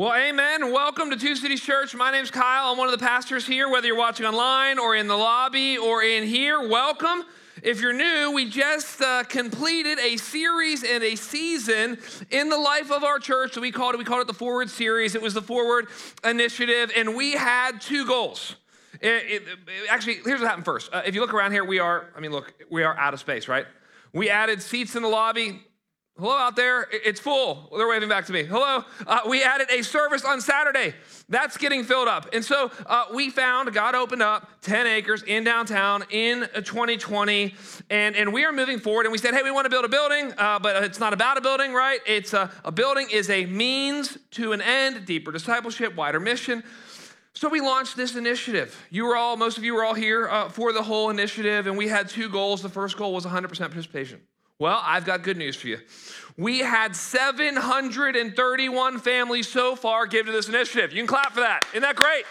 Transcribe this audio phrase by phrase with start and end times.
[0.00, 0.72] Well, amen.
[0.72, 1.94] Welcome to Two Cities Church.
[1.94, 2.72] My name's Kyle.
[2.72, 3.68] I'm one of the pastors here.
[3.68, 7.22] Whether you're watching online or in the lobby or in here, welcome.
[7.62, 11.98] If you're new, we just uh, completed a series and a season
[12.30, 13.52] in the life of our church.
[13.52, 15.14] So we called it, we called it the Forward Series.
[15.14, 15.88] It was the Forward
[16.24, 18.56] Initiative, and we had two goals.
[19.02, 19.58] It, it,
[19.90, 20.88] actually, here's what happened first.
[20.94, 23.20] Uh, if you look around here, we are, I mean, look, we are out of
[23.20, 23.66] space, right?
[24.14, 25.60] We added seats in the lobby.
[26.20, 26.86] Hello out there.
[26.92, 27.66] It's full.
[27.74, 28.44] They're waving back to me.
[28.44, 28.84] Hello.
[29.06, 30.92] Uh, we added a service on Saturday.
[31.30, 32.28] That's getting filled up.
[32.34, 37.54] And so uh, we found, God opened up 10 acres in downtown in 2020.
[37.88, 39.06] And, and we are moving forward.
[39.06, 41.38] And we said, hey, we want to build a building, uh, but it's not about
[41.38, 42.00] a building, right?
[42.06, 46.62] It's a, a building is a means to an end, deeper discipleship, wider mission.
[47.32, 48.78] So we launched this initiative.
[48.90, 51.66] You were all, most of you were all here uh, for the whole initiative.
[51.66, 52.60] And we had two goals.
[52.60, 54.20] The first goal was 100% participation.
[54.60, 55.78] Well, I've got good news for you.
[56.36, 60.92] We had 731 families so far give to this initiative.
[60.92, 61.64] You can clap for that.
[61.72, 62.26] Isn't that great?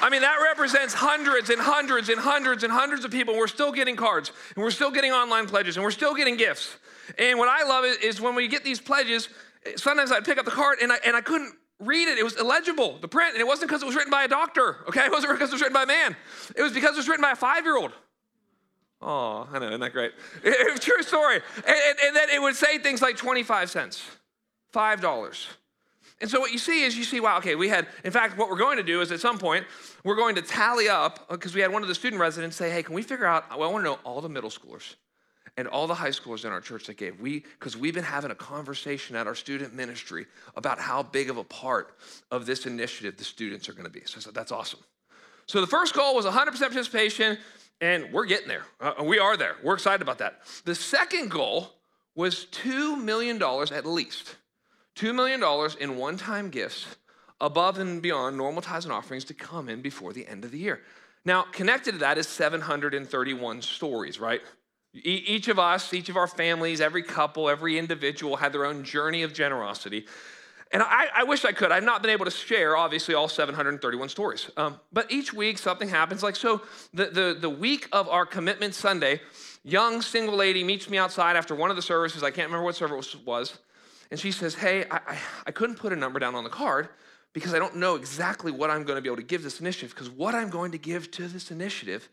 [0.00, 3.36] I mean, that represents hundreds and hundreds and hundreds and hundreds of people.
[3.36, 6.76] We're still getting cards, and we're still getting online pledges, and we're still getting gifts.
[7.18, 9.28] And what I love is when we get these pledges,
[9.74, 12.16] sometimes I'd pick up the card and I, and I couldn't read it.
[12.16, 13.34] It was illegible, the print.
[13.34, 15.00] And it wasn't because it was written by a doctor, okay?
[15.06, 16.14] It wasn't because it was written by a man.
[16.54, 17.92] It was because it was written by a five year old.
[19.02, 20.12] Oh, I know, isn't that great?
[20.42, 21.36] It, true story.
[21.56, 24.02] And, and, and, then it would say things like 25 cents,
[24.74, 25.46] $5.
[26.20, 28.48] And so what you see is you see, wow, okay, we had, in fact, what
[28.48, 29.66] we're going to do is at some point,
[30.02, 32.70] we're going to tally up, uh, because we had one of the student residents say,
[32.70, 34.94] hey, can we figure out, well, I want to know all the middle schoolers
[35.58, 37.20] and all the high schoolers in our church that gave.
[37.20, 41.36] We, because we've been having a conversation at our student ministry about how big of
[41.36, 41.96] a part
[42.30, 44.02] of this initiative the students are going to be.
[44.04, 44.80] So I said, that's awesome.
[45.46, 47.38] So the first goal was 100% participation.
[47.80, 48.64] And we're getting there.
[48.80, 49.56] Uh, we are there.
[49.62, 50.40] We're excited about that.
[50.64, 51.72] The second goal
[52.14, 54.36] was $2 million at least.
[54.96, 55.42] $2 million
[55.80, 56.86] in one time gifts
[57.40, 60.58] above and beyond normal tithes and offerings to come in before the end of the
[60.58, 60.80] year.
[61.26, 64.40] Now, connected to that is 731 stories, right?
[64.94, 69.22] Each of us, each of our families, every couple, every individual had their own journey
[69.22, 70.06] of generosity.
[70.72, 71.70] And I, I, wish I could.
[71.70, 74.50] I've not been able to share, obviously, all 731 stories.
[74.56, 76.22] Um, but each week, something happens.
[76.22, 76.62] Like, so
[76.92, 79.20] the, the, the week of our commitment Sunday,
[79.62, 82.22] young single lady meets me outside after one of the services.
[82.24, 83.58] I can't remember what service was.
[84.10, 86.88] And she says, Hey, I, I, I couldn't put a number down on the card
[87.32, 89.90] because I don't know exactly what I'm going to be able to give this initiative.
[89.90, 92.08] Because what I'm going to give to this initiative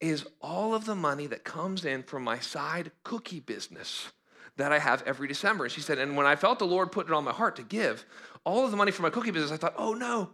[0.00, 4.10] is all of the money that comes in from my side cookie business
[4.56, 5.64] that I have every December.
[5.64, 7.62] And she said, and when I felt the Lord put it on my heart to
[7.62, 8.04] give
[8.44, 10.30] all of the money for my cookie business, I thought, oh no,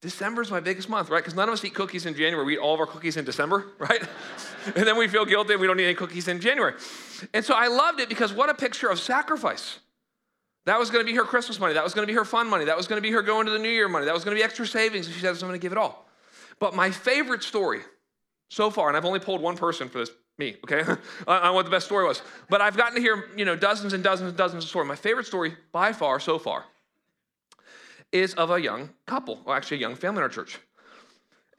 [0.00, 1.18] December's my biggest month, right?
[1.18, 2.44] Because none of us eat cookies in January.
[2.44, 4.02] We eat all of our cookies in December, right?
[4.76, 6.74] and then we feel guilty we don't eat any cookies in January.
[7.34, 9.78] And so I loved it because what a picture of sacrifice.
[10.66, 11.74] That was going to be her Christmas money.
[11.74, 12.66] That was going to be her fun money.
[12.66, 14.04] That was going to be her going to the New Year money.
[14.04, 15.06] That was going to be extra savings.
[15.06, 16.06] And she said, I'm going to give it all.
[16.58, 17.80] But my favorite story
[18.48, 20.82] so far, and I've only pulled one person for this me, okay,
[21.28, 22.22] on what the best story was.
[22.48, 24.88] But I've gotten to hear, you know, dozens and dozens and dozens of stories.
[24.88, 26.64] My favorite story by far so far
[28.10, 30.58] is of a young couple, or actually a young family in our church.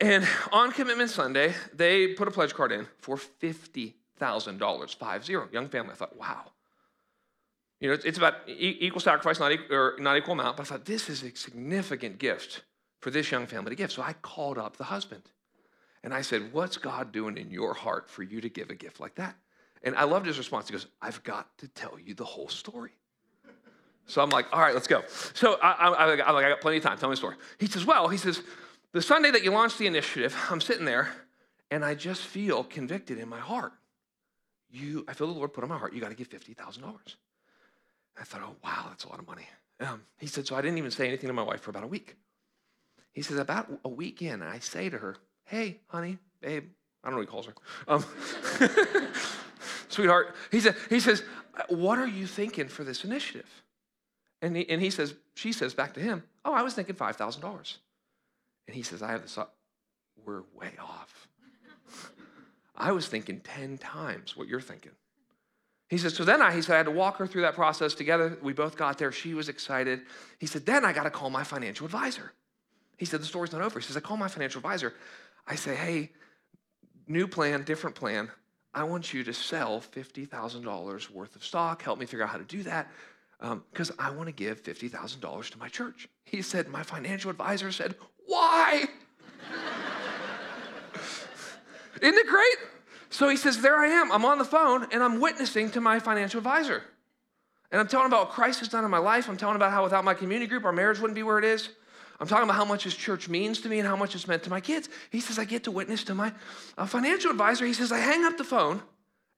[0.02, 5.70] And on Commitment Sunday, they put a pledge card in for $50,000, five zero, young
[5.70, 5.92] family.
[5.92, 6.52] I thought, wow.
[7.80, 11.10] You know, it's, about equal sacrifice, not, or not equal amount, but I thought this
[11.10, 12.62] is a significant gift
[13.00, 13.92] for this young family to give.
[13.92, 15.24] So I called up the husband.
[16.04, 19.00] And I said, What's God doing in your heart for you to give a gift
[19.00, 19.36] like that?
[19.84, 20.68] And I loved his response.
[20.68, 22.92] He goes, I've got to tell you the whole story.
[24.06, 25.04] So I'm like, all right, let's go.
[25.34, 26.98] So I, I, I, I got plenty of time.
[26.98, 27.36] Tell me the story.
[27.60, 28.42] He says, well, he says,
[28.92, 31.10] the Sunday that you launched the initiative, I'm sitting there
[31.72, 33.72] and I just feel convicted in my heart.
[34.70, 36.84] You, I feel the Lord put on my heart, you got to give $50,000.
[38.20, 39.48] I thought, oh, wow, that's a lot of money.
[39.80, 41.88] Um, he said, so I didn't even say anything to my wife for about a
[41.88, 42.16] week.
[43.14, 45.16] He says, about a week in, I say to her,
[45.52, 46.64] hey, honey, babe,
[47.04, 47.54] I don't know what he calls her.
[47.88, 48.06] Um,
[49.90, 50.34] sweetheart.
[50.50, 51.24] He, he says,
[51.68, 53.50] what are you thinking for this initiative?
[54.42, 57.78] And he, and he says, she says back to him, oh, I was thinking $5,000.
[58.68, 59.38] And he says, I have this,
[60.26, 61.28] we're way off.
[62.76, 64.94] I was thinking 10 times what you're thinking.
[65.90, 67.94] He says, so then I, he said, I had to walk her through that process
[67.94, 68.38] together.
[68.42, 69.12] We both got there.
[69.12, 70.04] She was excited.
[70.40, 72.32] He said, then I got to call my financial advisor.
[73.02, 73.80] He said, the story's not over.
[73.80, 74.94] He says, I call my financial advisor.
[75.48, 76.12] I say, hey,
[77.08, 78.30] new plan, different plan.
[78.76, 81.82] I want you to sell $50,000 worth of stock.
[81.82, 82.92] Help me figure out how to do that
[83.72, 86.08] because um, I want to give $50,000 to my church.
[86.26, 87.96] He said, My financial advisor said,
[88.28, 88.86] Why?
[92.04, 92.58] Isn't it great?
[93.10, 94.12] So he says, There I am.
[94.12, 96.84] I'm on the phone and I'm witnessing to my financial advisor.
[97.72, 99.28] And I'm telling about what Christ has done in my life.
[99.28, 101.70] I'm telling about how without my community group, our marriage wouldn't be where it is.
[102.22, 104.44] I'm talking about how much his church means to me and how much it's meant
[104.44, 104.90] to my kids.
[105.10, 106.32] He says, I get to witness to my
[106.86, 107.66] financial advisor.
[107.66, 108.84] He says, I hang up the phone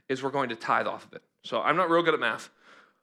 [0.08, 1.22] is we're going to tithe off of it.
[1.46, 2.50] So I'm not real good at math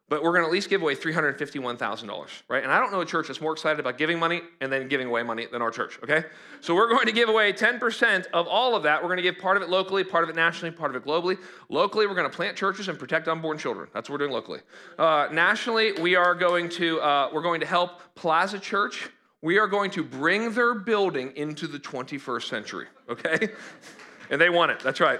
[0.09, 2.63] but we're going to at least give away $351,000, right?
[2.63, 5.07] And I don't know a church that's more excited about giving money and then giving
[5.07, 6.25] away money than our church, okay?
[6.61, 9.01] So we're going to give away 10% of all of that.
[9.01, 11.07] We're going to give part of it locally, part of it nationally, part of it
[11.07, 11.37] globally.
[11.69, 13.89] Locally, we're going to plant churches and protect unborn children.
[13.93, 14.59] That's what we're doing locally.
[14.99, 19.09] Uh, nationally, we are going to uh, we're going to help Plaza Church.
[19.41, 23.49] We are going to bring their building into the 21st century, okay?
[24.29, 24.79] and they want it.
[24.81, 25.19] That's right.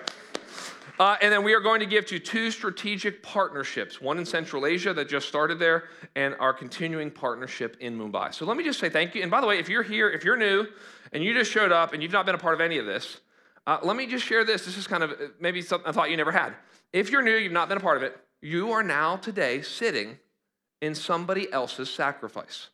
[0.99, 4.65] Uh, and then we are going to give to two strategic partnerships one in Central
[4.65, 5.85] Asia that just started there,
[6.15, 8.33] and our continuing partnership in Mumbai.
[8.33, 9.23] So let me just say thank you.
[9.23, 10.67] And by the way, if you're here, if you're new
[11.11, 13.21] and you just showed up and you've not been a part of any of this,
[13.65, 14.65] uh, let me just share this.
[14.65, 16.53] This is kind of uh, maybe something I thought you never had.
[16.91, 20.19] If you're new, you've not been a part of it, you are now today sitting
[20.81, 22.67] in somebody else's sacrifice.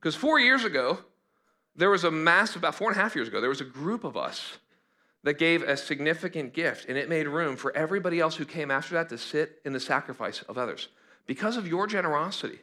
[0.00, 0.98] Because four years ago,
[1.76, 4.02] there was a massive, about four and a half years ago, there was a group
[4.02, 4.58] of us
[5.24, 8.94] that gave a significant gift, and it made room for everybody else who came after
[8.94, 10.88] that to sit in the sacrifice of others.
[11.26, 12.60] Because of your generosity,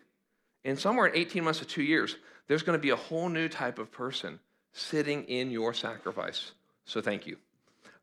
[0.64, 2.16] in somewhere in 18 months to two years,
[2.48, 4.40] there's going to be a whole new type of person
[4.74, 6.52] sitting in your sacrifice.
[6.86, 7.38] So thank you.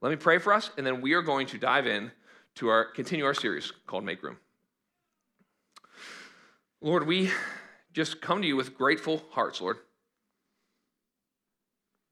[0.00, 2.10] Let me pray for us, and then we are going to dive in
[2.56, 4.36] to our continue our series called Make Room.
[6.80, 7.30] Lord, we
[7.92, 9.78] just come to you with grateful hearts, Lord.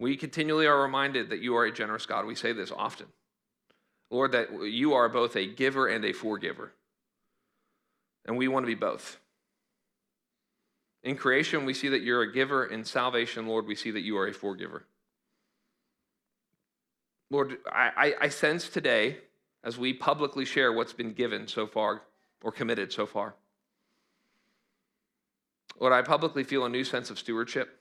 [0.00, 2.24] We continually are reminded that you are a generous God.
[2.24, 3.06] We say this often.
[4.10, 6.72] Lord, that you are both a giver and a forgiver.
[8.24, 9.18] And we want to be both.
[11.02, 12.64] In creation, we see that you're a giver.
[12.64, 14.86] In salvation, Lord, we see that you are a forgiver.
[17.30, 19.18] Lord, I, I, sense today,
[19.62, 22.02] as we publicly share what's been given so far
[22.42, 23.34] or committed so far,
[25.78, 27.79] Lord, I publicly feel a new sense of stewardship.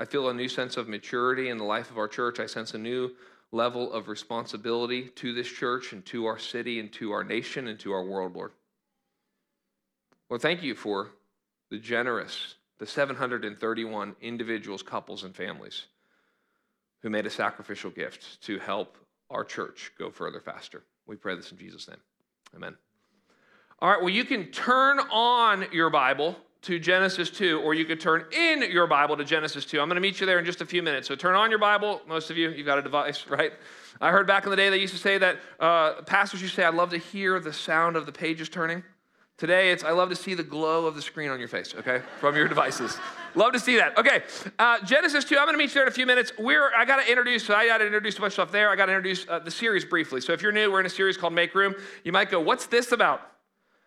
[0.00, 2.40] I feel a new sense of maturity in the life of our church.
[2.40, 3.10] I sense a new
[3.52, 7.78] level of responsibility to this church and to our city and to our nation and
[7.80, 8.52] to our world, Lord.
[10.30, 11.10] Lord, thank you for
[11.70, 15.84] the generous, the 731 individuals, couples, and families
[17.02, 18.96] who made a sacrificial gift to help
[19.28, 20.82] our church go further faster.
[21.06, 22.00] We pray this in Jesus' name.
[22.56, 22.74] Amen.
[23.80, 28.00] All right, well, you can turn on your Bible to Genesis 2, or you could
[28.00, 29.80] turn in your Bible to Genesis 2.
[29.80, 31.08] I'm going to meet you there in just a few minutes.
[31.08, 32.02] So turn on your Bible.
[32.06, 33.52] Most of you, you've got a device, right?
[34.00, 36.60] I heard back in the day they used to say that uh, pastors used to
[36.60, 38.82] say, I'd love to hear the sound of the pages turning.
[39.38, 42.02] Today, it's I love to see the glow of the screen on your face, okay,
[42.18, 42.98] from your devices.
[43.34, 43.96] love to see that.
[43.96, 44.22] Okay,
[44.58, 46.30] uh, Genesis 2, I'm going to meet you there in a few minutes.
[46.38, 48.68] We're, I got to introduce, I got to introduce a bunch of stuff there.
[48.68, 50.20] I got to introduce uh, the series briefly.
[50.20, 51.74] So if you're new, we're in a series called Make Room.
[52.04, 53.29] You might go, What's this about?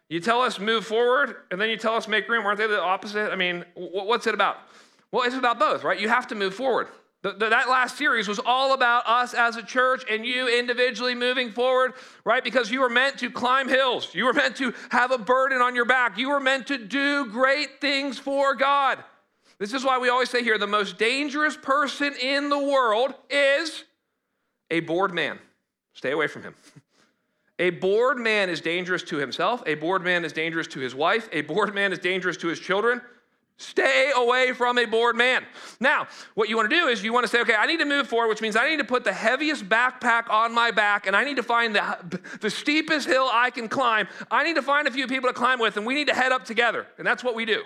[0.10, 2.46] You tell us move forward, and then you tell us make room.
[2.46, 3.32] Aren't they the opposite?
[3.32, 4.58] I mean, what's it about?
[5.12, 6.00] Well, it's about both, right?
[6.00, 6.88] You have to move forward.
[7.24, 11.16] The, the, that last series was all about us as a church and you individually
[11.16, 11.94] moving forward,
[12.26, 12.44] right?
[12.44, 14.14] Because you were meant to climb hills.
[14.14, 16.18] You were meant to have a burden on your back.
[16.18, 19.02] You were meant to do great things for God.
[19.58, 23.86] This is why we always say here the most dangerous person in the world is
[24.70, 25.40] a bored man.
[25.94, 26.56] Stay away from him.
[27.60, 29.62] A bored man is dangerous to himself.
[29.66, 31.30] A bored man is dangerous to his wife.
[31.32, 33.02] A bored man is dangerous to his children.
[33.58, 35.46] Stay away from a bored man.
[35.80, 37.86] Now, what you want to do is you want to say, okay, I need to
[37.86, 41.16] move forward, which means I need to put the heaviest backpack on my back and
[41.16, 44.08] I need to find the, the steepest hill I can climb.
[44.32, 46.32] I need to find a few people to climb with and we need to head
[46.32, 46.88] up together.
[46.98, 47.62] And that's what we do.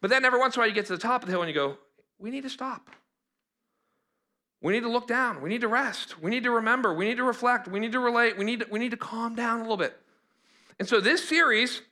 [0.00, 1.42] But then every once in a while you get to the top of the hill
[1.42, 1.76] and you go,
[2.18, 2.88] we need to stop.
[4.62, 5.40] We need to look down.
[5.40, 6.20] We need to rest.
[6.20, 6.92] We need to remember.
[6.92, 7.66] We need to reflect.
[7.66, 8.36] We need to relate.
[8.36, 9.96] We need to, we need to calm down a little bit.
[10.78, 11.82] And so this series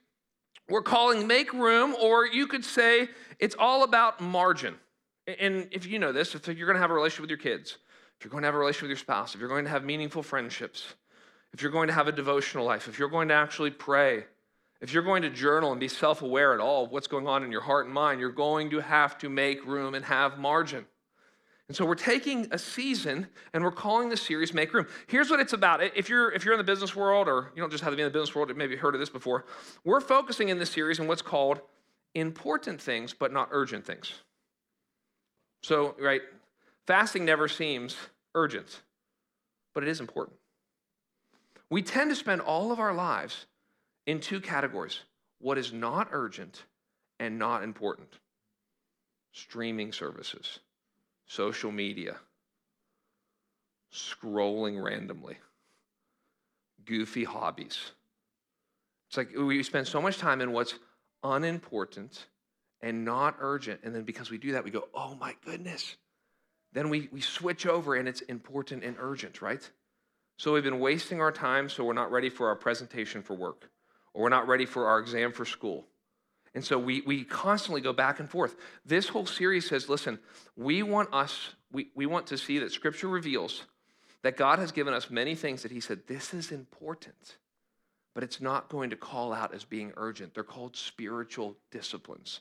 [0.69, 3.09] we're calling Make Room, or you could say
[3.39, 4.75] it's all about margin.
[5.27, 7.79] And if you know this, if you're going to have a relationship with your kids,
[8.19, 9.85] if you're going to have a relationship with your spouse, if you're going to have
[9.85, 10.95] meaningful friendships,
[11.55, 14.25] if you're going to have a devotional life, if you're going to actually pray,
[14.81, 17.43] if you're going to journal and be self aware at all of what's going on
[17.45, 20.85] in your heart and mind, you're going to have to make room and have margin.
[21.69, 24.87] And so we're taking a season and we're calling the series Make Room.
[25.07, 25.83] Here's what it's about.
[25.83, 28.03] If you're if you're in the business world or you don't just have to be
[28.03, 29.45] in the business world, maybe heard of this before.
[29.85, 31.61] We're focusing in this series on what's called
[32.15, 34.15] important things but not urgent things.
[35.63, 36.23] So, right,
[36.87, 37.97] fasting never seems
[38.35, 38.83] urgent,
[39.75, 40.39] but it is important.
[41.69, 43.45] We tend to spend all of our lives
[44.07, 45.01] in two categories
[45.39, 46.65] what is not urgent
[47.21, 48.09] and not important
[49.33, 50.61] streaming services
[51.28, 52.16] social media,
[53.92, 55.38] scrolling randomly,
[56.85, 57.92] goofy hobbies.
[59.08, 60.75] It's like we spend so much time in what's
[61.23, 62.26] unimportant
[62.80, 63.80] and not urgent.
[63.82, 65.97] And then because we do that, we go, oh my goodness.
[66.73, 69.68] Then we, we switch over and it's important and urgent, right?
[70.38, 73.70] So we've been wasting our time, so we're not ready for our presentation for work,
[74.14, 75.87] or we're not ready for our exam for school,
[76.55, 78.57] and so we, we constantly go back and forth.
[78.85, 80.19] This whole series says, listen,
[80.57, 83.64] we want us, we, we want to see that Scripture reveals
[84.23, 87.37] that God has given us many things that He said, this is important,
[88.14, 90.35] but it's not going to call out as being urgent.
[90.35, 92.40] They're called spiritual disciplines.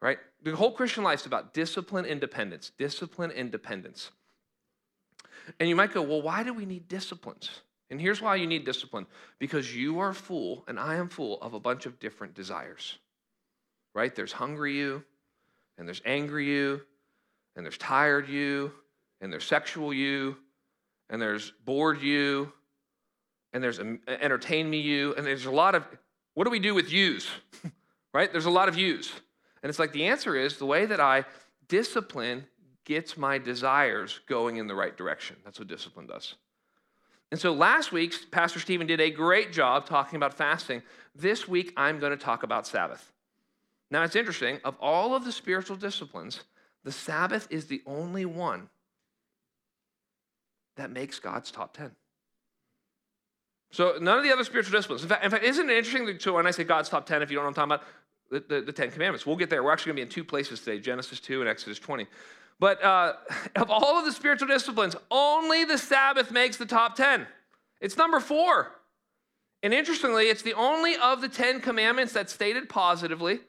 [0.00, 0.18] Right?
[0.42, 4.10] The whole Christian life is about discipline independence, discipline independence.
[5.58, 7.50] And you might go, well, why do we need disciplines?
[7.90, 9.06] And here's why you need discipline
[9.38, 12.98] because you are full, and I am full of a bunch of different desires.
[13.94, 14.14] Right?
[14.14, 15.02] There's hungry you,
[15.78, 16.82] and there's angry you,
[17.56, 18.72] and there's tired you,
[19.20, 20.36] and there's sexual you,
[21.10, 22.52] and there's bored you,
[23.52, 25.84] and there's entertain me you, and there's a lot of
[26.34, 27.28] what do we do with yous?
[28.14, 28.30] right?
[28.30, 29.10] There's a lot of yous.
[29.62, 31.24] And it's like the answer is the way that I
[31.66, 32.46] discipline
[32.84, 35.36] gets my desires going in the right direction.
[35.44, 36.36] That's what discipline does.
[37.30, 40.82] And so last week, Pastor Stephen did a great job talking about fasting.
[41.14, 43.12] This week, I'm going to talk about Sabbath.
[43.90, 46.40] Now, it's interesting, of all of the spiritual disciplines,
[46.84, 48.68] the Sabbath is the only one
[50.76, 51.90] that makes God's top 10.
[53.70, 55.02] So, none of the other spiritual disciplines.
[55.02, 56.18] In fact, in fact isn't it interesting?
[56.18, 57.86] So, when I say God's top 10, if you don't know what I'm talking
[58.30, 59.62] about, the, the, the Ten Commandments, we'll get there.
[59.62, 62.06] We're actually going to be in two places today Genesis 2 and Exodus 20.
[62.60, 63.14] But uh,
[63.56, 67.26] of all of the spiritual disciplines, only the Sabbath makes the top 10.
[67.80, 68.72] It's number four.
[69.62, 73.40] And interestingly, it's the only of the 10 commandments that's stated positively.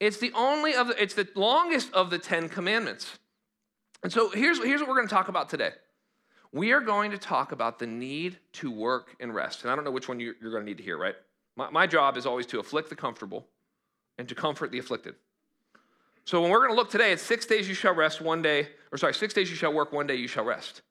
[0.00, 3.18] It's the only of the, it's the longest of the 10 commandments.
[4.02, 5.70] And so here's, here's what we're going to talk about today.
[6.52, 9.62] We are going to talk about the need to work and rest.
[9.62, 11.14] And I don't know which one you're, you're going to need to hear, right?
[11.56, 13.46] My, my job is always to afflict the comfortable
[14.18, 15.14] and to comfort the afflicted.
[16.26, 18.68] So when we're going to look today, it's six days you shall rest, one day,
[18.90, 20.82] or sorry, six days you shall work, one day you shall rest.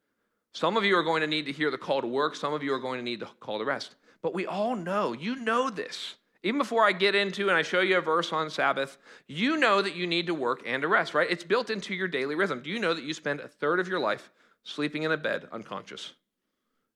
[0.54, 2.64] Some of you are going to need to hear the call to work, some of
[2.64, 3.96] you are going to need the call to rest.
[4.22, 6.16] But we all know, you know this.
[6.42, 9.82] Even before I get into and I show you a verse on Sabbath, you know
[9.82, 11.30] that you need to work and to rest, right?
[11.30, 12.62] It's built into your daily rhythm.
[12.62, 14.32] Do you know that you spend a third of your life
[14.64, 16.14] sleeping in a bed unconscious?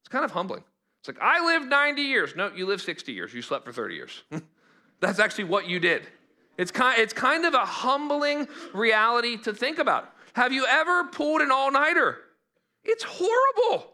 [0.02, 0.64] It's kind of humbling.
[1.02, 2.36] It's like, I lived 90 years.
[2.38, 3.34] No, you lived 60 years.
[3.34, 4.24] You slept for 30 years.
[5.02, 6.08] That's actually what you did.
[6.60, 10.14] It's kind, it's kind of a humbling reality to think about.
[10.34, 12.18] Have you ever pulled an all nighter?
[12.84, 13.94] It's horrible.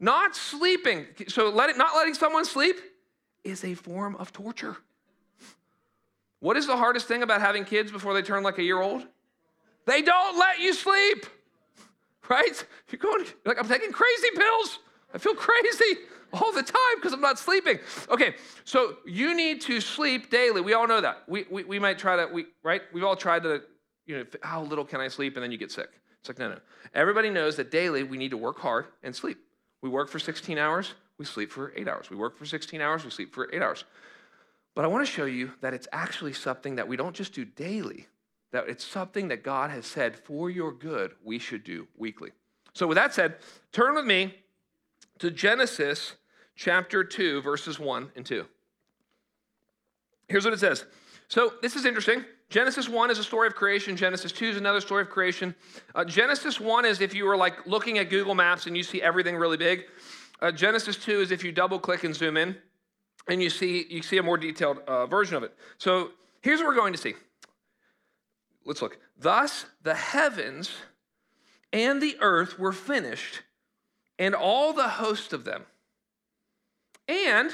[0.00, 2.76] Not sleeping, so let it, not letting someone sleep
[3.44, 4.78] is a form of torture.
[6.40, 9.06] What is the hardest thing about having kids before they turn like a year old?
[9.84, 11.26] They don't let you sleep,
[12.30, 12.64] right?
[12.90, 14.78] You're going, like, I'm taking crazy pills.
[15.14, 16.00] I feel crazy
[16.32, 17.78] all the time because I'm not sleeping.
[18.08, 20.60] Okay, so you need to sleep daily.
[20.60, 21.22] We all know that.
[21.28, 22.82] We, we, we might try to, we, right?
[22.92, 23.62] We've all tried to,
[24.06, 25.36] you know, how little can I sleep?
[25.36, 25.88] And then you get sick.
[26.20, 26.58] It's like, no, no.
[26.94, 29.38] Everybody knows that daily we need to work hard and sleep.
[29.82, 32.08] We work for 16 hours, we sleep for eight hours.
[32.08, 33.84] We work for 16 hours, we sleep for eight hours.
[34.74, 37.44] But I want to show you that it's actually something that we don't just do
[37.44, 38.06] daily,
[38.52, 42.30] that it's something that God has said for your good we should do weekly.
[42.72, 43.36] So, with that said,
[43.72, 44.34] turn with me
[45.22, 46.16] to Genesis
[46.56, 48.44] chapter 2, verses 1 and 2.
[50.26, 50.84] Here's what it says.
[51.28, 52.24] So, this is interesting.
[52.50, 53.96] Genesis 1 is a story of creation.
[53.96, 55.54] Genesis 2 is another story of creation.
[55.94, 59.00] Uh, Genesis 1 is if you were like looking at Google Maps and you see
[59.00, 59.84] everything really big.
[60.40, 62.56] Uh, Genesis 2 is if you double click and zoom in
[63.28, 65.54] and you see, you see a more detailed uh, version of it.
[65.78, 66.10] So
[66.40, 67.14] here's what we're going to see.
[68.64, 68.98] Let's look.
[69.16, 70.72] Thus, the heavens
[71.72, 73.42] and the earth were finished,
[74.22, 75.64] and all the host of them.
[77.08, 77.50] And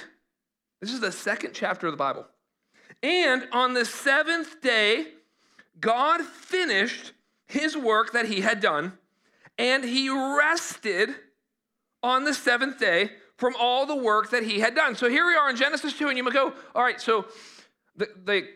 [0.82, 2.26] this is the second chapter of the Bible.
[3.02, 5.06] And on the seventh day,
[5.80, 7.12] God finished
[7.46, 8.92] his work that he had done,
[9.56, 11.08] and he rested
[12.02, 14.94] on the seventh day from all the work that he had done.
[14.94, 17.24] So here we are in Genesis 2, and you might go, all right, so
[17.96, 18.46] the, the,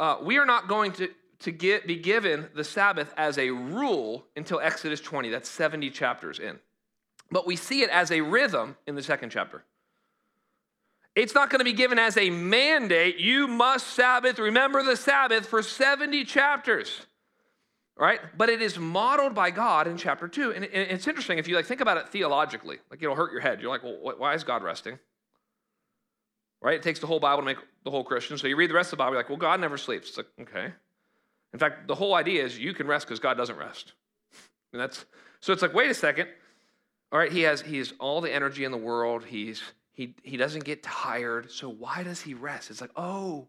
[0.00, 1.10] uh, we are not going to,
[1.40, 5.28] to get, be given the Sabbath as a rule until Exodus 20.
[5.28, 6.58] That's 70 chapters in.
[7.30, 9.64] But we see it as a rhythm in the second chapter.
[11.14, 13.18] It's not going to be given as a mandate.
[13.18, 17.06] You must Sabbath, remember the Sabbath for 70 chapters.
[17.96, 18.20] Right?
[18.36, 20.52] But it is modeled by God in chapter 2.
[20.52, 22.78] And it's interesting if you like think about it theologically.
[22.90, 23.60] Like it'll hurt your head.
[23.60, 24.98] You're like, well, why is God resting?
[26.62, 26.76] Right?
[26.76, 28.38] It takes the whole Bible to make the whole Christian.
[28.38, 30.10] So you read the rest of the Bible, you're like, well, God never sleeps.
[30.10, 30.72] It's like, okay.
[31.52, 33.94] In fact, the whole idea is you can rest because God doesn't rest.
[34.72, 35.04] And that's
[35.40, 36.28] so it's like, wait a second.
[37.10, 39.24] All right, he has he has all the energy in the world.
[39.24, 39.62] He's
[39.92, 41.50] he, he doesn't get tired.
[41.50, 42.70] So why does he rest?
[42.70, 43.48] It's like, oh,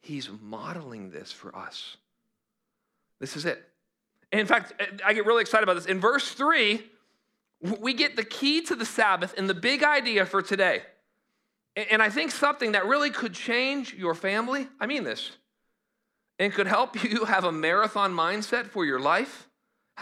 [0.00, 1.98] he's modeling this for us.
[3.20, 3.62] This is it.
[4.32, 4.72] In fact,
[5.04, 5.84] I get really excited about this.
[5.84, 6.82] In verse 3,
[7.78, 10.82] we get the key to the Sabbath and the big idea for today.
[11.76, 15.32] And I think something that really could change your family, I mean this,
[16.38, 19.48] and could help you have a marathon mindset for your life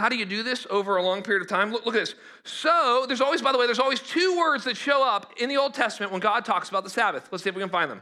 [0.00, 1.70] how do you do this over a long period of time?
[1.70, 2.14] Look, look, at this.
[2.42, 5.58] So, there's always, by the way, there's always two words that show up in the
[5.58, 7.28] Old Testament when God talks about the Sabbath.
[7.30, 8.00] Let's see if we can find them.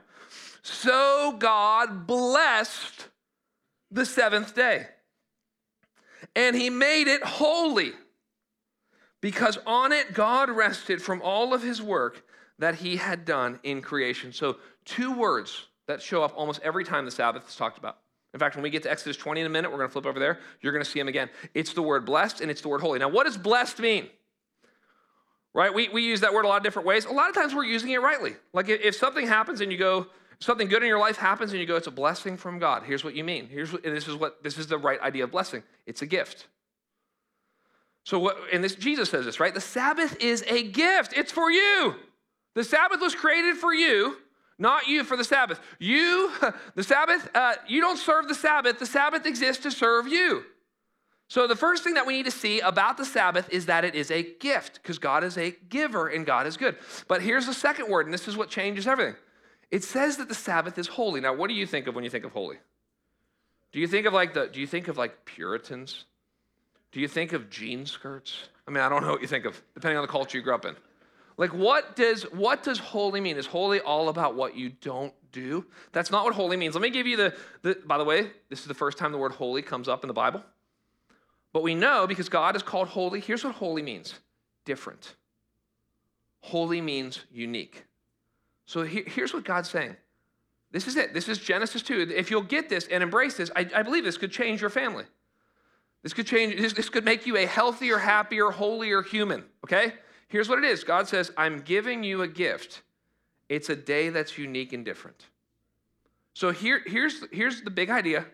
[0.62, 3.08] So, God blessed
[3.90, 4.86] the seventh day,
[6.36, 7.92] and He made it holy,
[9.20, 12.24] because on it God rested from all of His work
[12.60, 14.32] that He had done in creation.
[14.32, 17.98] So, two words that show up almost every time the Sabbath is talked about.
[18.38, 20.06] In fact, when we get to Exodus 20 in a minute, we're going to flip
[20.06, 20.38] over there.
[20.60, 21.28] You're going to see them again.
[21.54, 23.00] It's the word blessed and it's the word holy.
[23.00, 24.08] Now, what does blessed mean?
[25.52, 25.74] Right?
[25.74, 27.04] We, we use that word a lot of different ways.
[27.04, 28.36] A lot of times we're using it rightly.
[28.52, 30.06] Like if, if something happens and you go,
[30.38, 32.84] something good in your life happens and you go, it's a blessing from God.
[32.84, 33.48] Here's what you mean.
[33.48, 35.64] Here's what, this is what this is the right idea of blessing.
[35.84, 36.46] It's a gift.
[38.04, 39.52] So what and this Jesus says this, right?
[39.52, 41.12] The Sabbath is a gift.
[41.16, 41.96] It's for you.
[42.54, 44.16] The Sabbath was created for you
[44.58, 45.60] not you for the Sabbath.
[45.78, 46.32] You,
[46.74, 48.78] the Sabbath, uh, you don't serve the Sabbath.
[48.78, 50.44] The Sabbath exists to serve you.
[51.30, 53.94] So, the first thing that we need to see about the Sabbath is that it
[53.94, 56.76] is a gift because God is a giver and God is good.
[57.06, 59.16] But here's the second word, and this is what changes everything
[59.70, 61.20] it says that the Sabbath is holy.
[61.20, 62.56] Now, what do you think of when you think of holy?
[63.72, 66.04] Do you think of like the, do you think of like Puritans?
[66.90, 68.48] Do you think of jean skirts?
[68.66, 70.54] I mean, I don't know what you think of, depending on the culture you grew
[70.54, 70.74] up in.
[71.38, 73.36] Like what does what does holy mean?
[73.36, 75.64] Is holy all about what you don't do?
[75.92, 76.74] That's not what holy means.
[76.74, 79.18] Let me give you the, the by the way, this is the first time the
[79.18, 80.42] word holy comes up in the Bible.
[81.52, 84.14] But we know because God is called holy, here's what holy means.
[84.64, 85.14] Different.
[86.40, 87.84] Holy means unique.
[88.66, 89.96] So here's what God's saying.
[90.70, 91.14] This is it.
[91.14, 92.12] This is Genesis 2.
[92.14, 95.04] If you'll get this and embrace this, I, I believe this could change your family.
[96.02, 99.94] This could change, this, this could make you a healthier, happier, holier human, okay?
[100.28, 102.82] Here's what it is God says, I'm giving you a gift.
[103.48, 105.24] It's a day that's unique and different.
[106.34, 108.26] So here, here's, here's the big idea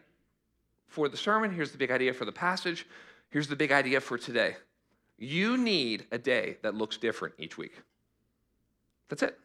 [0.89, 1.53] for the sermon.
[1.53, 2.87] Here's the big idea for the passage.
[3.31, 4.57] Here's the big idea for today.
[5.19, 7.81] You need a day that looks different each week.
[9.09, 9.39] That's it.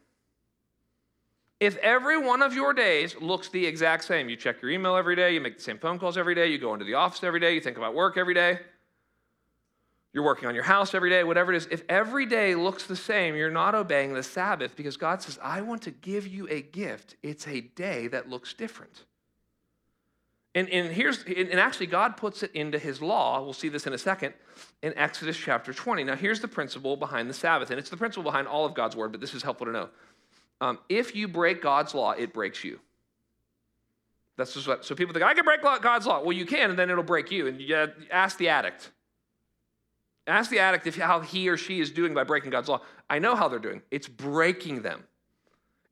[1.60, 5.14] If every one of your days looks the exact same, you check your email every
[5.14, 7.38] day, you make the same phone calls every day, you go into the office every
[7.38, 8.60] day, you think about work every day,
[10.12, 12.96] you're working on your house every day, whatever it is, if every day looks the
[12.96, 16.62] same, you're not obeying the Sabbath because God says, I want to give you a
[16.62, 17.16] gift.
[17.22, 19.04] It's a day that looks different.
[20.56, 23.40] And, and here's and actually God puts it into his law.
[23.40, 24.34] We'll see this in a second
[24.82, 26.02] in Exodus chapter 20.
[26.02, 28.96] Now here's the principle behind the Sabbath, and it's the principle behind all of God's
[28.96, 29.88] word, but this is helpful to know.
[30.60, 32.80] Um, if you break God's law, it breaks you.
[34.36, 36.20] That's just what so people think I can break God's law.
[36.20, 37.46] Well, you can, and then it'll break you.
[37.46, 38.90] And you ask the addict.
[40.30, 42.80] Ask the addict if how he or she is doing by breaking God's law.
[43.08, 43.82] I know how they're doing.
[43.90, 45.04] It's breaking them.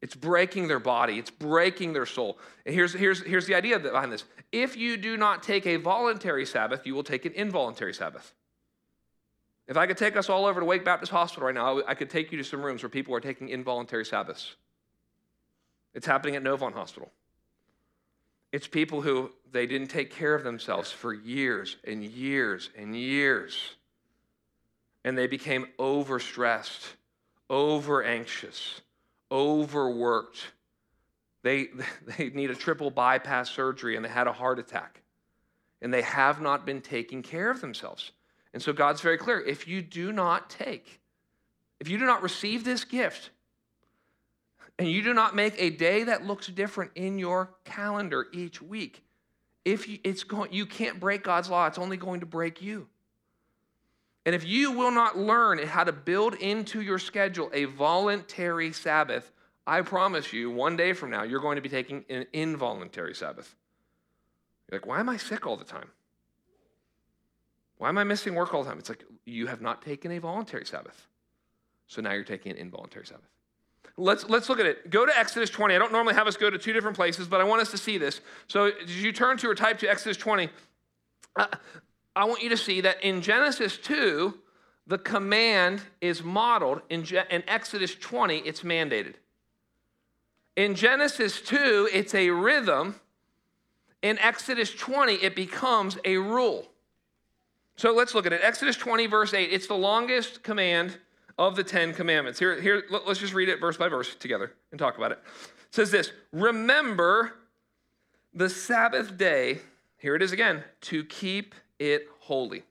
[0.01, 1.19] It's breaking their body.
[1.19, 2.39] It's breaking their soul.
[2.65, 4.25] And here's, here's, here's the idea behind this.
[4.53, 8.33] If you do not take a voluntary Sabbath, you will take an involuntary Sabbath.
[9.67, 12.09] If I could take us all over to Wake Baptist Hospital right now, I could
[12.09, 14.55] take you to some rooms where people are taking involuntary Sabbaths.
[15.95, 17.11] It's happening at Novant Hospital.
[18.53, 23.75] It's people who they didn't take care of themselves for years and years and years.
[25.09, 26.85] And they became overstressed,
[27.49, 28.83] over anxious,
[29.33, 30.53] overworked.
[31.43, 31.69] They,
[32.19, 35.01] they need a triple bypass surgery and they had a heart attack.
[35.81, 38.13] And they have not been taking care of themselves.
[38.53, 41.01] And so God's very clear if you do not take,
[41.81, 43.31] if you do not receive this gift,
[44.79, 49.03] and you do not make a day that looks different in your calendar each week,
[49.65, 52.89] if you, it's going, you can't break God's law, it's only going to break you.
[54.29, 59.33] And if you will not learn how to build into your schedule a voluntary Sabbath,
[59.67, 63.57] I promise you, one day from now, you're going to be taking an involuntary Sabbath.
[64.71, 65.89] You're like, why am I sick all the time?
[67.79, 68.79] Why am I missing work all the time?
[68.79, 71.07] It's like you have not taken a voluntary Sabbath.
[71.87, 73.31] So now you're taking an involuntary Sabbath.
[73.97, 74.91] Let's, let's look at it.
[74.91, 75.75] Go to Exodus 20.
[75.75, 77.79] I don't normally have us go to two different places, but I want us to
[77.79, 78.21] see this.
[78.47, 80.51] So, as you turn to or type to Exodus 20,
[81.37, 81.47] uh,
[82.19, 84.35] I want you to see that in Genesis 2,
[84.89, 86.83] the command is modeled.
[86.91, 89.15] In, in Exodus 20, it's mandated.
[90.57, 92.97] In Genesis 2, it's a rhythm.
[94.03, 96.67] In Exodus 20, it becomes a rule.
[97.77, 98.41] So let's look at it.
[98.43, 99.53] Exodus 20, verse 8.
[99.53, 100.99] It's the longest command
[101.39, 102.41] of the Ten Commandments.
[102.41, 105.21] Here, here let's just read it verse by verse together and talk about it.
[105.69, 107.35] It says this Remember
[108.35, 109.61] the Sabbath day,
[109.99, 112.63] here it is again, to keep it holy.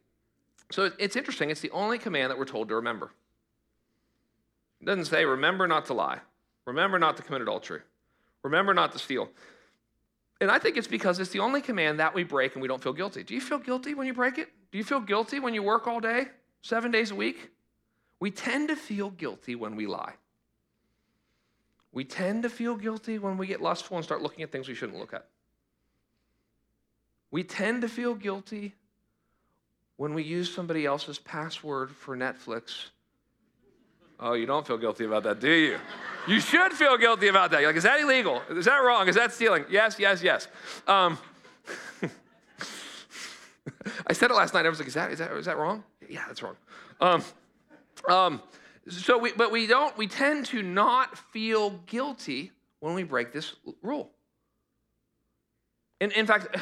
[0.70, 1.50] So it's interesting.
[1.50, 3.12] It's the only command that we're told to remember.
[4.82, 6.20] It doesn't say, remember not to lie,
[6.66, 7.82] remember not to commit adultery,
[8.44, 9.30] remember not to steal.
[10.40, 12.82] And I think it's because it's the only command that we break and we don't
[12.82, 13.24] feel guilty.
[13.24, 14.50] Do you feel guilty when you break it?
[14.72, 16.28] Do you feel guilty when you work all day,
[16.62, 17.50] seven days a week?
[18.20, 20.14] We tend to feel guilty when we lie.
[21.92, 24.76] We tend to feel guilty when we get lustful and start looking at things we
[24.76, 25.26] shouldn't look at.
[27.32, 28.76] We tend to feel guilty
[29.98, 32.86] when we use somebody else's password for Netflix.
[34.20, 35.78] Oh, you don't feel guilty about that, do you?
[36.28, 37.62] You should feel guilty about that.
[37.62, 38.42] You're like, is that illegal?
[38.50, 39.08] Is that wrong?
[39.08, 39.66] Is that stealing?
[39.70, 40.48] Yes, yes, yes.
[40.88, 41.18] Um,
[44.08, 44.66] I said it last night.
[44.66, 45.84] I was like, is that, is that, is that wrong?
[46.10, 46.56] Yeah, that's wrong.
[47.00, 47.24] Um,
[48.10, 48.42] um,
[48.90, 53.56] so we, but we don't, we tend to not feel guilty when we break this
[53.82, 54.12] rule.
[56.00, 56.56] In fact,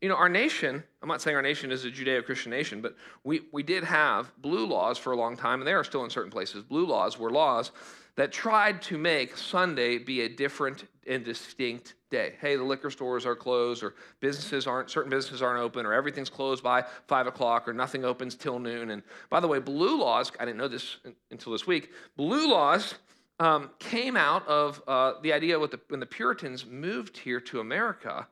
[0.00, 2.96] you know, our nation, I'm not saying our nation is a Judeo Christian nation, but
[3.22, 6.10] we, we did have blue laws for a long time, and they are still in
[6.10, 6.62] certain places.
[6.62, 7.70] Blue laws were laws
[8.16, 12.34] that tried to make Sunday be a different and distinct day.
[12.40, 16.30] Hey, the liquor stores are closed, or businesses aren't, certain businesses aren't open, or everything's
[16.30, 18.90] closed by five o'clock, or nothing opens till noon.
[18.90, 20.96] And by the way, blue laws, I didn't know this
[21.30, 22.94] until this week, blue laws
[23.38, 28.26] um, came out of uh, the idea the, when the Puritans moved here to America.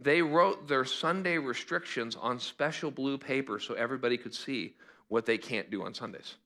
[0.00, 4.74] They wrote their Sunday restrictions on special blue paper so everybody could see
[5.08, 6.36] what they can't do on Sundays.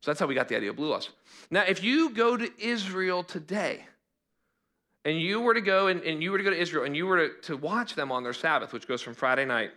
[0.00, 1.10] So that's how we got the idea of blue laws.
[1.50, 3.84] Now, if you go to Israel today,
[5.04, 7.06] and you were to go and, and you were to go to Israel and you
[7.06, 9.70] were to, to watch them on their Sabbath, which goes from Friday night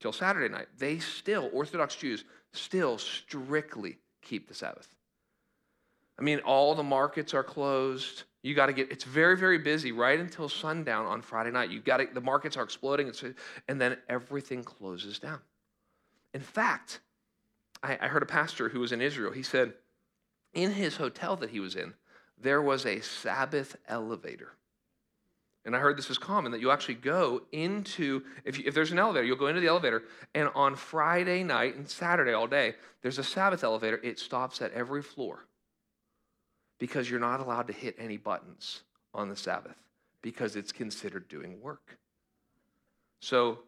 [0.00, 4.88] till Saturday night, they still, Orthodox Jews, still strictly keep the Sabbath.
[6.18, 8.24] I mean, all the markets are closed.
[8.44, 11.70] You got to get, it's very, very busy right until sundown on Friday night.
[11.70, 13.10] You got to, the markets are exploding,
[13.68, 15.40] and then everything closes down.
[16.34, 17.00] In fact,
[17.82, 19.32] I, I heard a pastor who was in Israel.
[19.32, 19.72] He said,
[20.52, 21.94] in his hotel that he was in,
[22.38, 24.52] there was a Sabbath elevator.
[25.64, 28.92] And I heard this is common that you actually go into, if, you, if there's
[28.92, 30.02] an elevator, you'll go into the elevator,
[30.34, 33.98] and on Friday night and Saturday all day, there's a Sabbath elevator.
[34.02, 35.46] It stops at every floor
[36.78, 38.82] because you're not allowed to hit any buttons
[39.12, 39.76] on the Sabbath
[40.22, 41.98] because it's considered doing work.
[43.20, 43.58] So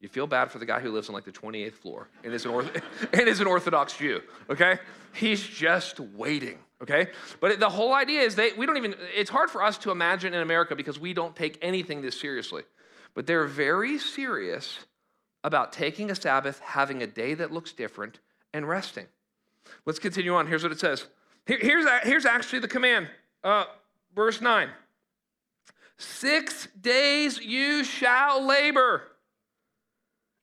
[0.00, 2.44] you feel bad for the guy who lives on like the 28th floor and is
[2.44, 4.78] an, orth- and is an Orthodox Jew, okay?
[5.12, 7.08] He's just waiting, okay?
[7.40, 10.34] But the whole idea is they, we don't even, it's hard for us to imagine
[10.34, 12.62] in America because we don't take anything this seriously.
[13.14, 14.78] But they're very serious
[15.42, 18.20] about taking a Sabbath, having a day that looks different,
[18.52, 19.06] and resting.
[19.84, 20.46] Let's continue on.
[20.46, 21.06] Here's what it says.
[21.48, 23.08] Here, here's, here's actually the command.
[23.42, 23.64] Uh,
[24.14, 24.68] verse 9
[25.96, 29.02] Six days you shall labor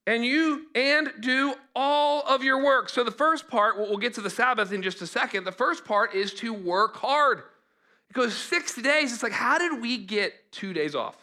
[0.08, 2.89] and you and do all of your work.
[2.89, 5.46] So the first part, we'll get to the Sabbath in just a second.
[5.46, 7.44] The first part is to work hard.
[8.10, 9.13] It goes six days.
[9.13, 11.15] It's like, how did we get two days off?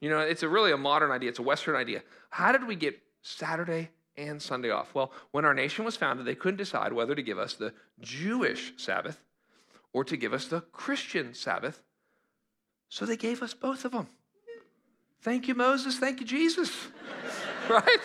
[0.00, 1.30] You know, it's a really a modern idea.
[1.30, 2.02] It's a Western idea.
[2.30, 4.94] How did we get Saturday and Sunday off?
[4.94, 8.72] Well, when our nation was founded, they couldn't decide whether to give us the Jewish
[8.76, 9.18] Sabbath
[9.92, 11.82] or to give us the Christian Sabbath.
[12.88, 14.08] So they gave us both of them.
[15.22, 15.98] Thank you, Moses.
[15.98, 16.70] Thank you, Jesus.
[17.68, 17.86] right?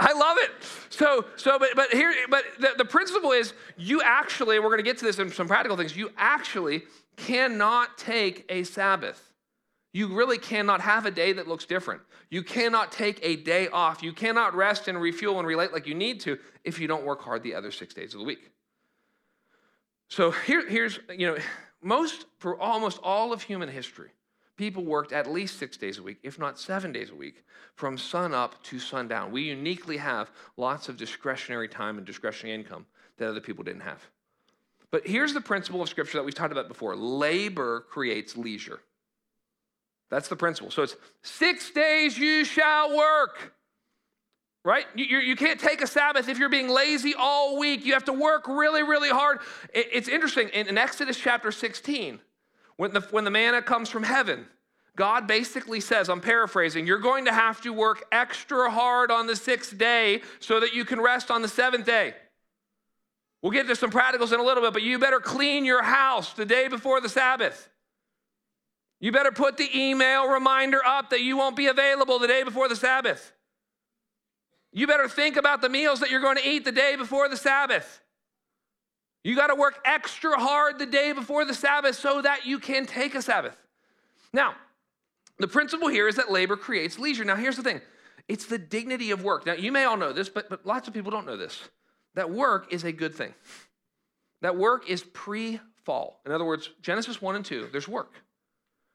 [0.00, 0.50] I love it.
[0.90, 4.84] So, so, but, but here, but the, the principle is you actually, we're going to
[4.84, 6.84] get to this in some practical things, you actually
[7.16, 9.33] cannot take a Sabbath.
[9.94, 12.02] You really cannot have a day that looks different.
[12.28, 14.02] You cannot take a day off.
[14.02, 17.22] You cannot rest and refuel and relate like you need to if you don't work
[17.22, 18.50] hard the other six days of the week.
[20.08, 21.38] So here, here's, you know,
[21.80, 24.10] most, for almost all of human history,
[24.56, 27.44] people worked at least six days a week, if not seven days a week,
[27.76, 29.30] from sun up to sundown.
[29.30, 32.84] We uniquely have lots of discretionary time and discretionary income
[33.18, 34.02] that other people didn't have.
[34.90, 38.80] But here's the principle of Scripture that we've talked about before labor creates leisure.
[40.10, 40.70] That's the principle.
[40.70, 43.54] So it's six days you shall work.
[44.64, 44.86] Right?
[44.94, 47.84] You, you can't take a Sabbath if you're being lazy all week.
[47.84, 49.40] You have to work really, really hard.
[49.74, 50.48] it's interesting.
[50.50, 52.18] In, in Exodus chapter 16,
[52.76, 54.46] when the, when the manna comes from heaven,
[54.96, 59.36] God basically says, I'm paraphrasing, you're going to have to work extra hard on the
[59.36, 62.14] sixth day so that you can rest on the seventh day.
[63.42, 66.32] We'll get to some practicals in a little bit, but you better clean your house
[66.32, 67.68] the day before the Sabbath.
[69.04, 72.70] You better put the email reminder up that you won't be available the day before
[72.70, 73.34] the Sabbath.
[74.72, 77.36] You better think about the meals that you're going to eat the day before the
[77.36, 78.00] Sabbath.
[79.22, 82.86] You got to work extra hard the day before the Sabbath so that you can
[82.86, 83.54] take a Sabbath.
[84.32, 84.54] Now,
[85.38, 87.26] the principle here is that labor creates leisure.
[87.26, 87.82] Now, here's the thing
[88.26, 89.44] it's the dignity of work.
[89.44, 91.60] Now, you may all know this, but, but lots of people don't know this.
[92.14, 93.34] That work is a good thing.
[94.40, 96.22] That work is pre fall.
[96.24, 98.23] In other words, Genesis 1 and 2, there's work.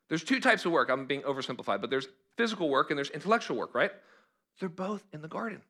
[0.10, 0.90] There's two types of work.
[0.90, 3.92] I'm being oversimplified, but there's physical work and there's intellectual work, right?
[4.60, 5.62] They're both in the garden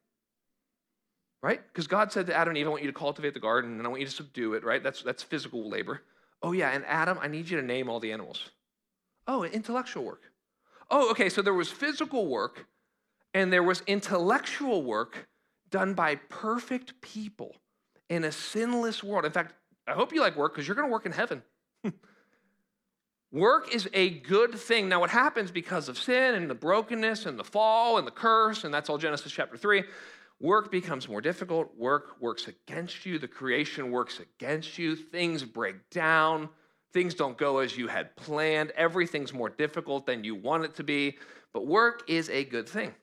[1.42, 1.62] right?
[1.72, 3.86] Because God said to Adam and Eve, I want you to cultivate the garden and
[3.86, 4.84] I want you to subdue it, right?
[4.84, 6.02] That's, that's physical labor.
[6.42, 8.50] Oh, yeah, and Adam, I need you to name all the animals.
[9.28, 10.24] Oh, intellectual work.
[10.90, 12.66] Oh, okay, so there was physical work
[13.34, 15.28] and there was intellectual work
[15.70, 17.56] done by perfect people
[18.10, 19.26] in a sinless world.
[19.26, 19.54] In fact,
[19.88, 21.44] I hope you like work because you're going to work in heaven.
[23.32, 24.90] work is a good thing.
[24.90, 28.64] Now, what happens because of sin and the brokenness and the fall and the curse,
[28.64, 29.84] and that's all Genesis chapter 3,
[30.42, 31.76] Work becomes more difficult.
[31.78, 33.20] Work works against you.
[33.20, 34.96] The creation works against you.
[34.96, 36.50] Things break down.
[36.94, 38.72] Things don't go as you had planned.
[38.72, 41.18] Everything's more difficult than you want it to be.
[41.52, 42.94] But work is a good thing.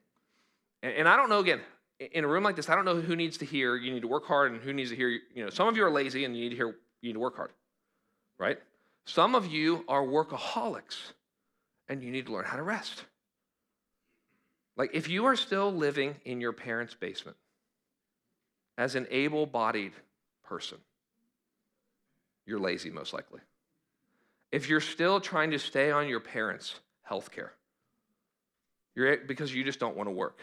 [0.82, 1.60] And, I don't know, again,
[1.98, 4.08] in a room like this, I don't know who needs to hear you need to
[4.08, 6.36] work hard and who needs to hear, you know, some of you are lazy and
[6.36, 7.52] you need to hear you need to work hard,
[8.38, 8.58] right?
[9.06, 10.96] Some of you are workaholics
[11.88, 13.04] and you need to learn how to rest.
[14.76, 17.36] Like, if you are still living in your parents' basement
[18.76, 19.92] as an able bodied
[20.44, 20.78] person,
[22.44, 23.40] you're lazy, most likely.
[24.52, 27.52] If you're still trying to stay on your parents' health care,
[28.94, 30.40] you're, because you just don't want to work.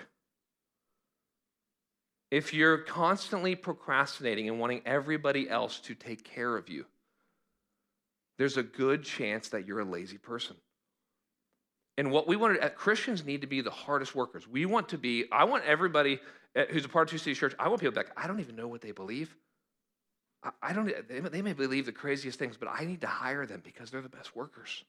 [2.31, 6.85] If you're constantly procrastinating and wanting everybody else to take care of you,
[8.37, 10.55] there's a good chance that you're a lazy person.
[11.97, 14.47] And what we want to, uh, Christians need to be the hardest workers.
[14.47, 16.19] We want to be, I want everybody
[16.55, 18.55] uh, who's a part of Two Cities Church, I want people back, I don't even
[18.55, 19.35] know what they believe.
[20.43, 23.45] I, I don't, they, they may believe the craziest things, but I need to hire
[23.45, 24.83] them because they're the best workers.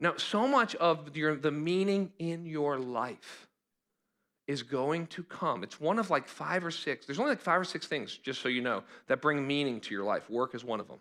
[0.00, 3.48] Now, so much of your, the meaning in your life
[4.46, 5.62] is going to come.
[5.62, 8.42] It's one of like five or six, there's only like five or six things, just
[8.42, 10.28] so you know, that bring meaning to your life.
[10.28, 10.98] Work is one of them.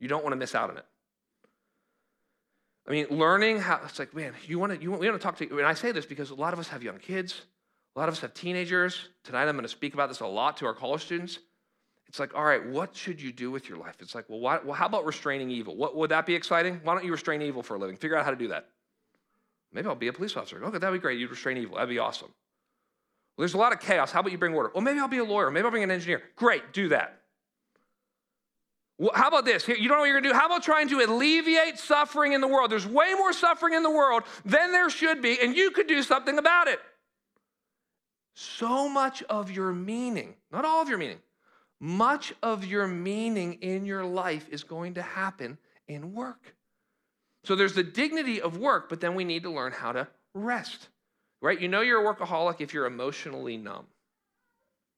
[0.00, 0.84] You don't want to miss out on it.
[2.88, 5.24] I mean, learning how, it's like, man, you want to, you want, we want to
[5.24, 5.58] talk to.
[5.58, 7.42] And I say this because a lot of us have young kids,
[7.96, 9.08] a lot of us have teenagers.
[9.24, 11.38] Tonight I'm going to speak about this a lot to our college students.
[12.06, 13.96] It's like, all right, what should you do with your life?
[14.00, 15.74] It's like, well, why, well how about restraining evil?
[15.74, 16.80] What, would that be exciting?
[16.84, 17.96] Why don't you restrain evil for a living?
[17.96, 18.68] Figure out how to do that.
[19.72, 20.62] Maybe I'll be a police officer.
[20.64, 21.18] Okay, that'd be great.
[21.18, 21.74] You'd restrain evil.
[21.74, 22.28] That'd be awesome.
[23.36, 24.12] Well, there's a lot of chaos.
[24.12, 24.70] How about you bring order?
[24.72, 25.50] Well, maybe I'll be a lawyer.
[25.50, 26.22] Maybe I'll bring an engineer.
[26.36, 27.22] Great, do that.
[29.14, 29.68] How about this?
[29.68, 30.38] You don't know what you're gonna do?
[30.38, 32.70] How about trying to alleviate suffering in the world?
[32.70, 36.02] There's way more suffering in the world than there should be, and you could do
[36.02, 36.80] something about it.
[38.34, 41.18] So much of your meaning, not all of your meaning,
[41.78, 46.54] much of your meaning in your life is going to happen in work.
[47.44, 50.88] So there's the dignity of work, but then we need to learn how to rest.
[51.42, 51.60] right?
[51.60, 53.86] You know you're a workaholic if you're emotionally numb.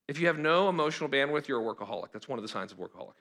[0.07, 2.13] If you have no emotional bandwidth, you're a workaholic.
[2.13, 3.15] That's one of the signs of workaholic.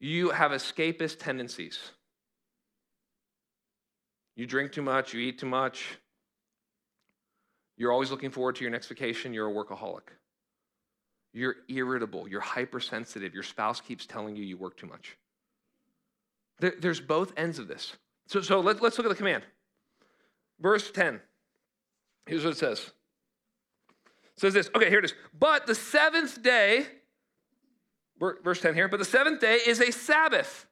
[0.00, 1.78] You have escapist tendencies.
[4.34, 5.98] You drink too much, you eat too much.
[7.76, 10.08] You're always looking forward to your next vacation, you're a workaholic.
[11.32, 15.16] You're irritable, you're hypersensitive, your spouse keeps telling you you work too much.
[16.58, 17.96] There, there's both ends of this.
[18.26, 19.44] So, so let, let's look at the command.
[20.60, 21.20] Verse 10.
[22.26, 22.78] Here's what it says.
[24.36, 24.70] It says this.
[24.74, 25.14] Okay, here it is.
[25.38, 26.86] But the seventh day,
[28.20, 30.66] verse 10 here, but the seventh day is a Sabbath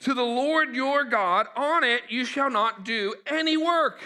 [0.00, 1.46] to the Lord your God.
[1.56, 4.00] On it you shall not do any work.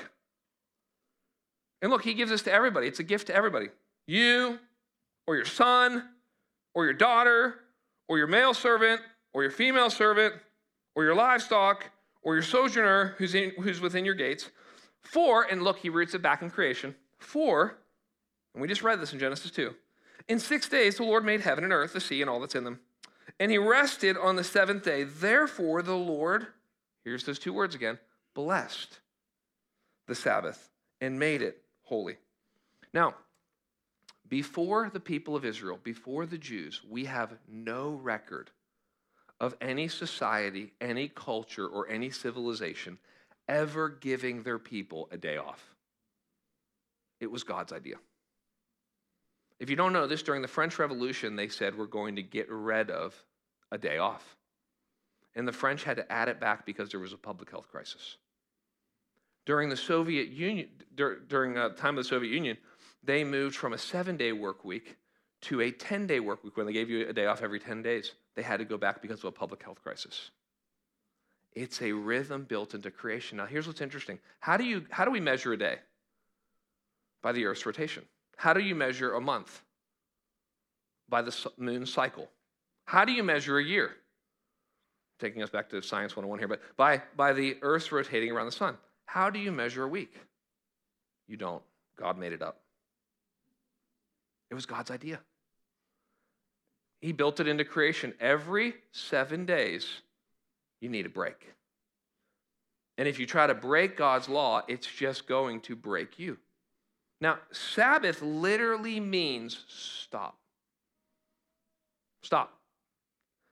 [1.82, 2.86] And look, he gives this to everybody.
[2.86, 3.68] It's a gift to everybody.
[4.06, 4.58] You,
[5.26, 6.08] or your son,
[6.74, 7.56] or your daughter,
[8.08, 9.00] or your male servant,
[9.32, 10.34] or your female servant,
[10.94, 11.90] or your livestock,
[12.22, 14.50] or your sojourner who's, in, who's within your gates.
[15.02, 16.94] For, and look, he roots it back in creation.
[17.18, 17.76] For,
[18.54, 19.74] and we just read this in Genesis 2.
[20.28, 22.64] In six days, the Lord made heaven and earth, the sea, and all that's in
[22.64, 22.80] them.
[23.38, 25.04] And he rested on the seventh day.
[25.04, 26.46] Therefore, the Lord,
[27.04, 27.98] here's those two words again,
[28.34, 29.00] blessed
[30.06, 32.16] the Sabbath and made it holy.
[32.92, 33.14] Now,
[34.28, 38.50] before the people of Israel, before the Jews, we have no record
[39.40, 42.98] of any society, any culture, or any civilization
[43.48, 45.74] ever giving their people a day off.
[47.20, 47.96] It was God's idea.
[49.60, 52.50] If you don't know this, during the French Revolution, they said we're going to get
[52.50, 53.14] rid of
[53.70, 54.36] a day off.
[55.36, 58.16] And the French had to add it back because there was a public health crisis.
[59.46, 62.56] During the Soviet Union, during the time of the Soviet Union,
[63.02, 64.96] they moved from a seven day work week
[65.42, 67.82] to a 10 day work week when they gave you a day off every 10
[67.82, 68.12] days.
[68.34, 70.30] They had to go back because of a public health crisis.
[71.52, 73.38] It's a rhythm built into creation.
[73.38, 74.18] Now, here's what's interesting.
[74.40, 75.78] How do, you, how do we measure a day?
[77.22, 78.04] By the Earth's rotation.
[78.36, 79.62] How do you measure a month?
[81.08, 82.28] By the moon cycle.
[82.86, 83.90] How do you measure a year?
[85.20, 88.52] Taking us back to Science 101 here, but by, by the Earth's rotating around the
[88.52, 88.76] sun.
[89.06, 90.14] How do you measure a week?
[91.28, 91.62] You don't.
[91.98, 92.60] God made it up.
[94.50, 95.20] It was God's idea.
[97.00, 98.14] He built it into creation.
[98.18, 99.86] Every seven days,
[100.80, 101.54] you need a break.
[102.96, 106.38] And if you try to break God's law, it's just going to break you.
[107.20, 110.36] Now, Sabbath literally means stop.
[112.22, 112.58] Stop.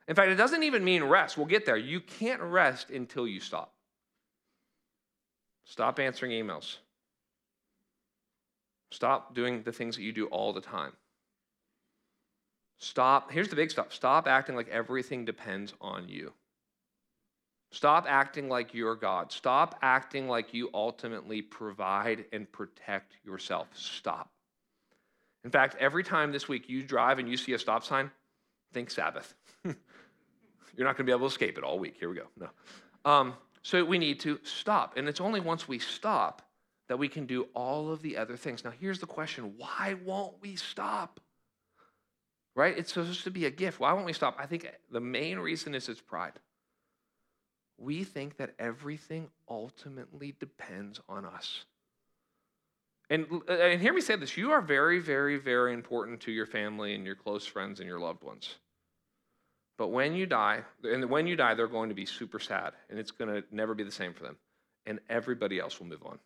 [0.09, 1.37] In fact, it doesn't even mean rest.
[1.37, 1.77] We'll get there.
[1.77, 3.73] You can't rest until you stop.
[5.65, 6.79] Stop answering emails.
[8.91, 10.93] Stop doing the things that you do all the time.
[12.79, 13.31] Stop.
[13.31, 13.93] Here's the big stop.
[13.93, 16.33] Stop acting like everything depends on you.
[17.73, 19.33] Stop acting like you're God.
[19.33, 23.67] Stop acting like you ultimately provide and protect yourself.
[23.73, 24.31] Stop.
[25.43, 28.11] In fact, every time this week you drive and you see a stop sign,
[28.75, 29.35] think Sabbath.
[29.65, 29.75] you're
[30.81, 31.97] not going to be able to escape it all week.
[31.99, 32.27] Here we go.
[32.39, 32.51] No.
[33.11, 34.99] Um, so we need to stop.
[34.99, 36.43] And it's only once we stop
[36.89, 38.65] that we can do all of the other things.
[38.65, 41.21] Now, here's the question why won't we stop?
[42.55, 42.77] Right?
[42.77, 43.81] It's supposed to be a gift.
[43.81, 44.37] Why won't we stop?
[44.39, 46.35] I think the main reason is it's pride
[47.83, 51.65] we think that everything ultimately depends on us.
[53.11, 56.47] And, uh, and hear me say this you are very, very, very important to your
[56.47, 58.55] family and your close friends and your loved ones.
[59.77, 62.99] But when you die, and when you die, they're going to be super sad, and
[62.99, 64.37] it's going to never be the same for them.
[64.87, 66.19] And everybody else will move on.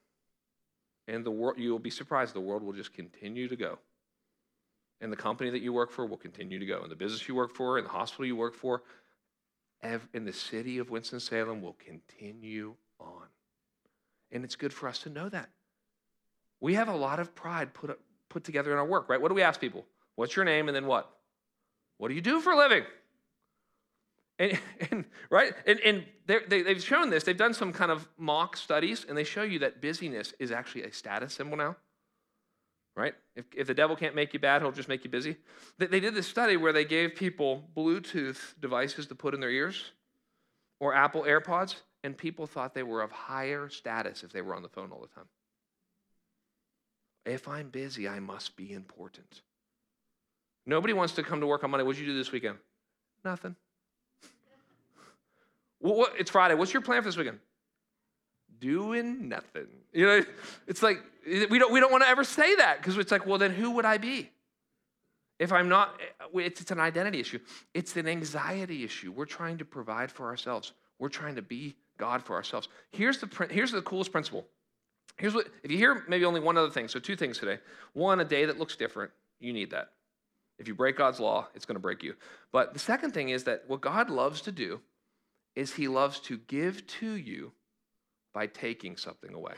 [1.08, 3.78] And the world, you will be surprised, the world will just continue to go.
[5.00, 6.82] And the company that you work for will continue to go.
[6.82, 8.82] And the business you work for, and the hospital you work for,
[9.82, 13.26] in the city of Winston-Salem will continue on.
[14.32, 15.48] And it's good for us to know that.
[16.60, 19.20] We have a lot of pride put, put together in our work, right?
[19.20, 19.84] What do we ask people?
[20.16, 20.68] What's your name?
[20.68, 21.10] And then what?
[21.98, 22.84] What do you do for a living?
[24.38, 24.58] And,
[24.90, 25.52] and right?
[25.66, 27.24] And, and they, they've shown this.
[27.24, 30.82] They've done some kind of mock studies, and they show you that busyness is actually
[30.84, 31.76] a status symbol now
[32.96, 33.14] right?
[33.36, 35.36] If, if the devil can't make you bad, he'll just make you busy.
[35.78, 39.50] They, they did this study where they gave people Bluetooth devices to put in their
[39.50, 39.92] ears
[40.80, 44.62] or Apple AirPods, and people thought they were of higher status if they were on
[44.62, 45.26] the phone all the time.
[47.24, 49.42] If I'm busy, I must be important.
[50.64, 51.84] Nobody wants to come to work on Monday.
[51.84, 52.58] What'd you do this weekend?
[53.24, 53.56] Nothing.
[55.78, 56.54] what, it's Friday.
[56.54, 57.38] What's your plan for this weekend?
[58.60, 59.66] Doing nothing.
[59.92, 60.24] You know,
[60.66, 61.02] it's like
[61.50, 63.72] we don't we don't want to ever say that because it's like, well, then who
[63.72, 64.30] would I be?
[65.38, 66.00] If I'm not,
[66.34, 67.38] it's, it's an identity issue.
[67.74, 69.12] It's an anxiety issue.
[69.12, 70.72] We're trying to provide for ourselves.
[70.98, 72.68] We're trying to be God for ourselves.
[72.90, 74.46] Here's the here's the coolest principle.
[75.18, 77.58] Here's what, if you hear maybe only one other thing, so two things today.
[77.94, 79.92] One, a day that looks different, you need that.
[80.58, 82.14] If you break God's law, it's going to break you.
[82.52, 84.80] But the second thing is that what God loves to do
[85.54, 87.52] is he loves to give to you
[88.36, 89.54] by taking something away.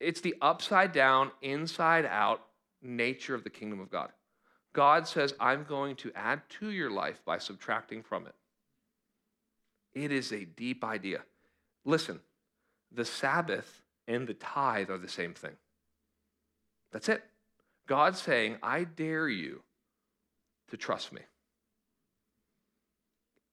[0.00, 2.46] It's the upside down, inside out
[2.80, 4.08] nature of the kingdom of God.
[4.72, 8.34] God says, I'm going to add to your life by subtracting from it.
[9.92, 11.24] It is a deep idea.
[11.84, 12.20] Listen,
[12.90, 15.56] the Sabbath and the tithe are the same thing.
[16.90, 17.22] That's it.
[17.86, 19.60] God's saying, I dare you
[20.70, 21.20] to trust me.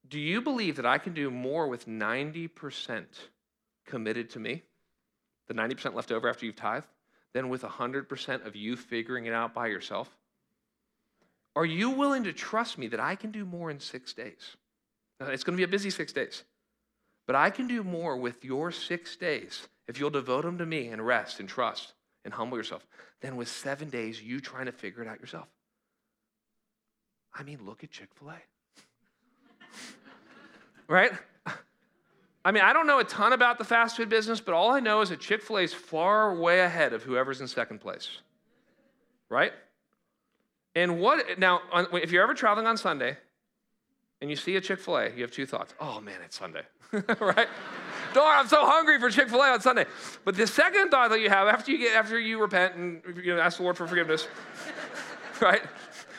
[0.08, 3.06] Do you believe that I can do more with 90%
[3.86, 4.64] committed to me,
[5.48, 6.88] the 90% left over after you've tithed,
[7.34, 10.10] than with 100% of you figuring it out by yourself?
[11.56, 14.58] Are you willing to trust me that I can do more in six days?
[15.20, 16.44] It's going to be a busy six days.
[17.26, 20.88] But I can do more with your six days if you'll devote them to me
[20.88, 21.94] and rest and trust
[22.26, 22.86] and humble yourself
[23.22, 25.48] than with seven days you trying to figure it out yourself.
[27.34, 28.38] I mean, look at Chick fil A.
[30.88, 31.12] right?
[32.46, 34.82] I mean, I don't know a ton about the fast food business, but all I
[34.82, 38.10] know is that Chick fil A is far way ahead of whoever's in second place.
[39.30, 39.54] Right?
[40.76, 41.62] And what, now,
[41.94, 43.18] if you're ever traveling on Sunday
[44.20, 45.74] and you see a Chick fil A, you have two thoughts.
[45.80, 47.48] Oh man, it's Sunday, right?
[48.14, 49.86] Darn, I'm so hungry for Chick fil A on Sunday.
[50.26, 53.36] But the second thought that you have after you, get, after you repent and you
[53.36, 54.28] know, ask the Lord for forgiveness,
[55.42, 55.62] right?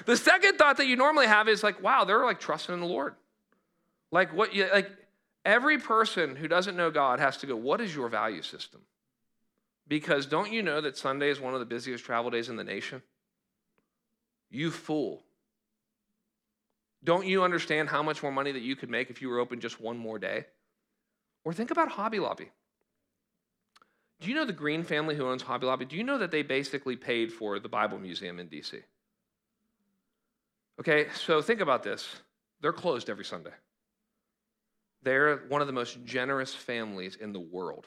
[0.06, 2.86] The second thought that you normally have is like, wow, they're like trusting in the
[2.86, 3.14] Lord.
[4.14, 4.92] Like what you, like
[5.44, 8.80] every person who doesn't know God has to go, what is your value system?
[9.88, 12.62] Because don't you know that Sunday is one of the busiest travel days in the
[12.62, 13.02] nation?
[14.50, 15.24] You fool.
[17.02, 19.58] Don't you understand how much more money that you could make if you were open
[19.58, 20.44] just one more day?
[21.44, 22.52] Or think about Hobby Lobby.
[24.20, 25.86] Do you know the Green family who owns Hobby Lobby?
[25.86, 28.80] Do you know that they basically paid for the Bible Museum in DC?
[30.78, 32.14] Okay, so think about this.
[32.60, 33.50] They're closed every Sunday.
[35.05, 37.86] They're one of the most generous families in the world.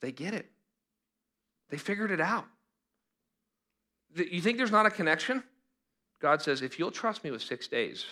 [0.00, 0.46] They get it,
[1.70, 2.46] they figured it out.
[4.14, 5.42] You think there's not a connection?
[6.20, 8.04] God says, if you'll trust me with six days,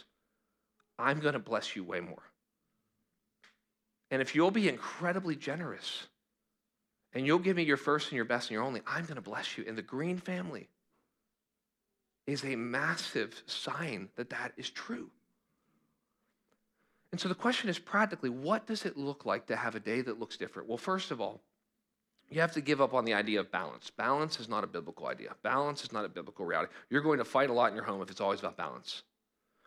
[0.99, 2.22] I'm going to bless you way more.
[4.11, 6.07] And if you'll be incredibly generous
[7.12, 9.22] and you'll give me your first and your best and your only, I'm going to
[9.22, 9.64] bless you.
[9.66, 10.68] And the Green family
[12.27, 15.11] is a massive sign that that is true.
[17.17, 20.03] And so the question is practically, what does it look like to have a day
[20.03, 20.69] that looks different?
[20.69, 21.41] Well, first of all,
[22.29, 23.89] you have to give up on the idea of balance.
[23.89, 25.35] Balance is not a biblical idea.
[25.43, 26.75] Balance is not a biblical reality.
[26.91, 29.03] You're going to fight a lot in your home if it's always about balance.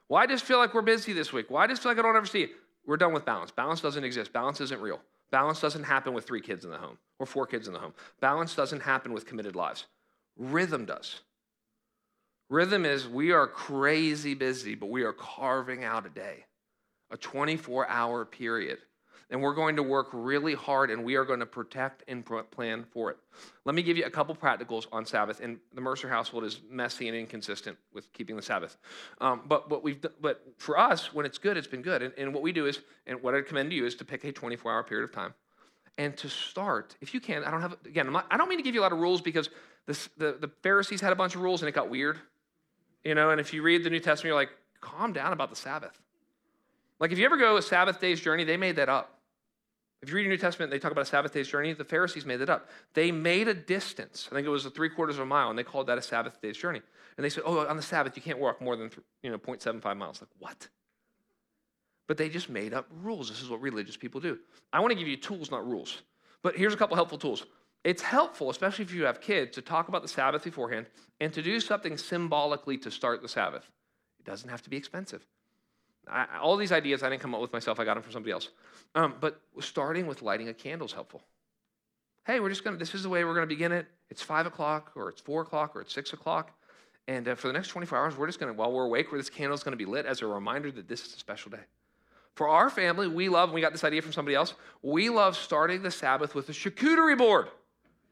[0.10, 1.50] Why well, just feel like we're busy this week?
[1.50, 2.52] Why well, just feel like I don't ever see it?
[2.86, 3.50] We're done with balance.
[3.50, 4.32] Balance doesn't exist.
[4.32, 5.00] Balance isn't real.
[5.32, 7.96] Balance doesn't happen with three kids in the home or four kids in the home.
[8.22, 9.88] Balance doesn't happen with committed lives.
[10.38, 11.22] Rhythm does.
[12.48, 16.46] Rhythm is we are crazy busy, but we are carving out a day,
[17.12, 18.80] a 24 hour period
[19.30, 22.84] and we're going to work really hard and we are going to protect and plan
[22.92, 23.18] for it.
[23.64, 25.40] Let me give you a couple practicals on Sabbath.
[25.40, 28.78] And the Mercer household is messy and inconsistent with keeping the Sabbath.
[29.22, 32.02] Um, but what we've but for us, when it's good, it's been good.
[32.02, 34.24] And, and what we do is, and what I'd commend to you is to pick
[34.24, 35.34] a 24-hour period of time
[35.98, 37.44] and to start, if you can.
[37.44, 38.12] I don't have again.
[38.12, 39.50] Not, I don't mean to give you a lot of rules because
[39.86, 42.18] this, the the Pharisees had a bunch of rules and it got weird,
[43.04, 43.30] you know.
[43.30, 44.50] And if you read the New Testament, you're like,
[44.82, 46.02] calm down about the Sabbath.
[47.00, 49.16] Like if you ever go a Sabbath day's journey, they made that up.
[50.02, 51.74] If you read your New Testament, they talk about a Sabbath day's journey.
[51.74, 52.70] The Pharisees made it up.
[52.94, 54.30] They made a distance.
[54.32, 56.02] I think it was a three quarters of a mile, and they called that a
[56.02, 56.82] Sabbath day's journey.
[57.18, 58.92] And they said, oh, on the Sabbath, you can't walk more than
[59.24, 60.22] you know 0.75 miles.
[60.22, 60.70] Like, what?
[62.08, 63.28] But they just made up rules.
[63.28, 64.40] This is what religious people do.
[64.72, 66.02] I want to give you tools, not rules.
[66.42, 67.46] But here's a couple helpful tools.
[67.84, 70.86] It's helpful, especially if you have kids, to talk about the Sabbath beforehand
[71.20, 73.70] and to do something symbolically to start the Sabbath.
[74.20, 75.26] It doesn't have to be expensive.
[76.12, 78.32] I, all these ideas I didn't come up with myself, I got them from somebody
[78.32, 78.50] else.
[78.96, 81.22] Um, but starting with lighting a candle is helpful.
[82.26, 83.88] Hey, we're just going to, this is the way we're going to begin it.
[84.10, 86.52] It's five o'clock, or it's four o'clock, or it's six o'clock.
[87.08, 89.20] And uh, for the next 24 hours, we're just going to, while we're awake, where
[89.20, 91.52] this candle is going to be lit as a reminder that this is a special
[91.52, 91.64] day.
[92.36, 95.82] For our family, we love, we got this idea from somebody else, we love starting
[95.82, 97.48] the Sabbath with a charcuterie board.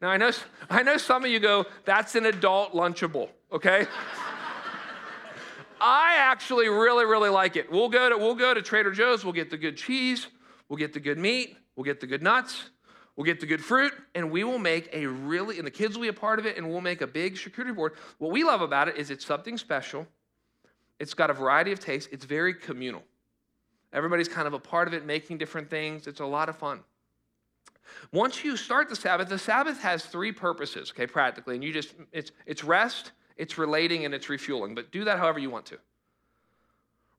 [0.02, 0.32] Now, I know,
[0.70, 3.88] I know some of you go, that's an adult Lunchable, okay?
[5.80, 7.72] I actually really, really like it.
[7.72, 9.24] We'll go to we'll go to Trader Joe's.
[9.24, 10.28] We'll get the good cheese.
[10.70, 11.58] We'll get the good meat.
[11.76, 12.70] We'll get the good nuts.
[13.16, 16.04] We'll get the good fruit, and we will make a really and the kids will
[16.04, 17.94] be a part of it, and we'll make a big charcuterie board.
[18.20, 20.06] What we love about it is it's something special.
[21.00, 22.10] It's got a variety of tastes.
[22.12, 23.04] It's very communal.
[23.92, 26.06] Everybody's kind of a part of it, making different things.
[26.06, 26.82] It's a lot of fun.
[28.12, 31.56] Once you start the Sabbath, the Sabbath has three purposes, okay, practically.
[31.56, 34.76] And you just, it's, it's rest, it's relating, and it's refueling.
[34.76, 35.78] But do that however you want to.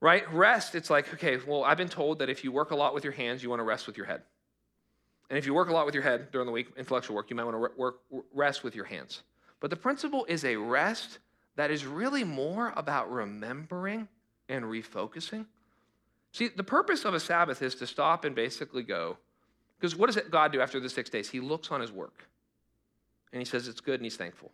[0.00, 0.32] Right?
[0.32, 3.04] Rest, it's like, okay, well, I've been told that if you work a lot with
[3.04, 4.22] your hands, you want to rest with your head.
[5.28, 7.36] And if you work a lot with your head during the week, intellectual work, you
[7.36, 8.00] might want to work,
[8.32, 9.22] rest with your hands.
[9.60, 11.18] But the principle is a rest
[11.56, 14.08] that is really more about remembering
[14.48, 15.46] and refocusing.
[16.32, 19.18] See, the purpose of a Sabbath is to stop and basically go,
[19.78, 21.28] because what does God do after the six days?
[21.28, 22.28] He looks on his work
[23.32, 24.52] and he says it's good and he's thankful.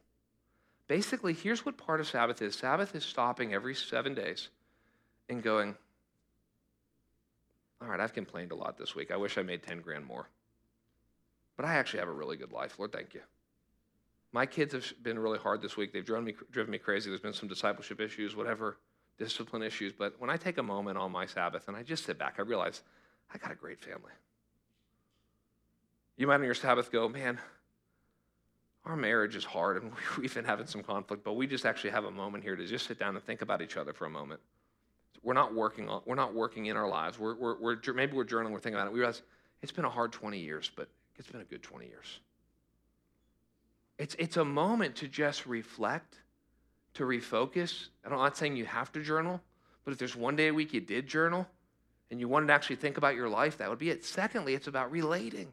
[0.86, 4.48] Basically, here's what part of Sabbath is Sabbath is stopping every seven days
[5.28, 5.74] and going,
[7.80, 9.10] All right, I've complained a lot this week.
[9.10, 10.28] I wish I made 10 grand more.
[11.56, 12.78] But I actually have a really good life.
[12.78, 13.20] Lord, thank you.
[14.32, 15.92] My kids have been really hard this week.
[15.92, 17.08] They've driven me, driven me crazy.
[17.08, 18.78] There's been some discipleship issues, whatever,
[19.16, 19.92] discipline issues.
[19.92, 22.42] But when I take a moment on my Sabbath and I just sit back, I
[22.42, 22.82] realize
[23.32, 24.10] I got a great family.
[26.16, 27.38] You might on your Sabbath go, man,
[28.86, 32.04] our marriage is hard and we've been having some conflict, but we just actually have
[32.04, 34.40] a moment here to just sit down and think about each other for a moment.
[35.22, 37.18] We're not working on, we're not working in our lives.
[37.18, 38.92] We're, we're, we're, maybe we're journaling, we're thinking about it.
[38.92, 39.22] We realize
[39.62, 42.20] it's been a hard 20 years, but it's been a good 20 years.
[43.98, 46.18] It's, it's a moment to just reflect,
[46.94, 47.88] to refocus.
[48.04, 49.40] I'm not saying you have to journal,
[49.84, 51.46] but if there's one day a week you did journal
[52.10, 54.04] and you wanted to actually think about your life, that would be it.
[54.04, 55.52] Secondly, it's about relating.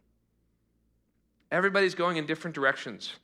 [1.51, 3.15] Everybody's going in different directions.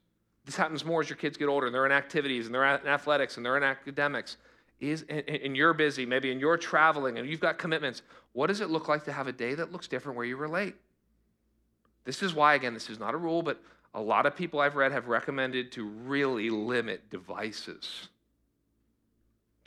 [0.45, 2.87] This happens more as your kids get older and they're in activities and they're in
[2.87, 4.37] athletics and they're in academics.
[4.79, 8.03] Is, and, you're busy, maybe, and you're traveling and you've got commitments.
[8.33, 10.75] What does it look like to have a day that looks different where you relate?
[12.05, 13.59] This is why, again, this is not a rule, but
[13.95, 18.09] a lot of people I've read have recommended to really limit devices,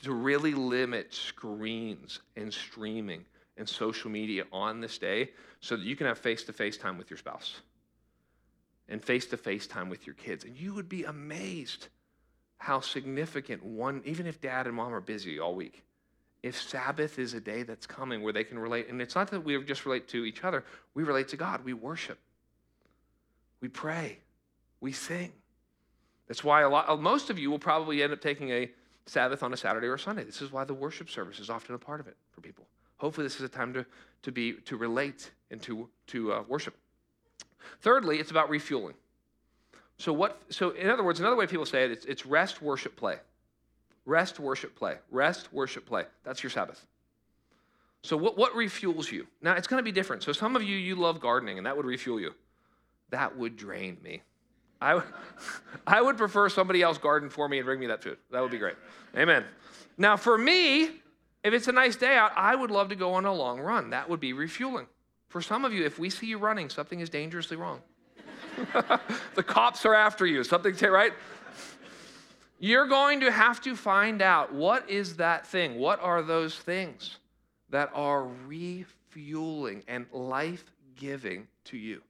[0.04, 3.24] to really limit screens and streaming
[3.56, 5.30] and social media on this day
[5.60, 7.60] so that you can have face to face time with your spouse
[8.90, 10.44] and face to face time with your kids.
[10.44, 11.88] And you would be amazed
[12.58, 15.84] how significant one, even if dad and mom are busy all week,
[16.42, 19.44] if Sabbath is a day that's coming where they can relate, and it's not that
[19.44, 20.64] we just relate to each other,
[20.94, 22.18] we relate to God, we worship,
[23.60, 24.18] we pray,
[24.80, 25.32] we sing.
[26.28, 28.70] That's why a lot, most of you will probably end up taking a
[29.06, 30.24] Sabbath on a Saturday or a Sunday.
[30.24, 32.66] This is why the worship service is often a part of it for people.
[32.98, 33.84] Hopefully, this is a time to,
[34.22, 36.74] to be to relate and to, to uh, worship.
[37.80, 38.94] Thirdly, it's about refueling.
[39.98, 40.40] So what?
[40.48, 43.16] So in other words, another way people say it, it's, it's rest, worship, play.
[44.06, 44.96] Rest, worship, play.
[45.10, 46.04] Rest, worship, play.
[46.24, 46.84] That's your Sabbath.
[48.02, 49.26] So what, what refuels you?
[49.42, 50.22] Now it's going to be different.
[50.22, 52.34] So some of you you love gardening, and that would refuel you.
[53.10, 54.22] That would drain me.
[54.80, 55.02] I,
[55.86, 58.16] I would prefer somebody else garden for me and bring me that food.
[58.30, 58.76] That would be great.
[59.16, 59.44] Amen.
[59.98, 60.84] Now for me,
[61.42, 63.90] if it's a nice day out, I would love to go on a long run.
[63.90, 64.86] That would be refueling.
[65.30, 67.80] For some of you, if we see you running, something is dangerously wrong.
[69.36, 71.12] the cops are after you, something, right?
[72.58, 75.78] You're going to have to find out what is that thing?
[75.78, 77.18] What are those things
[77.70, 80.64] that are refueling and life
[80.96, 82.02] giving to you?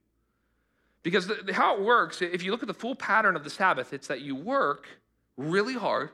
[1.03, 3.93] Because the, how it works, if you look at the full pattern of the Sabbath,
[3.93, 4.87] it's that you work
[5.37, 6.09] really hard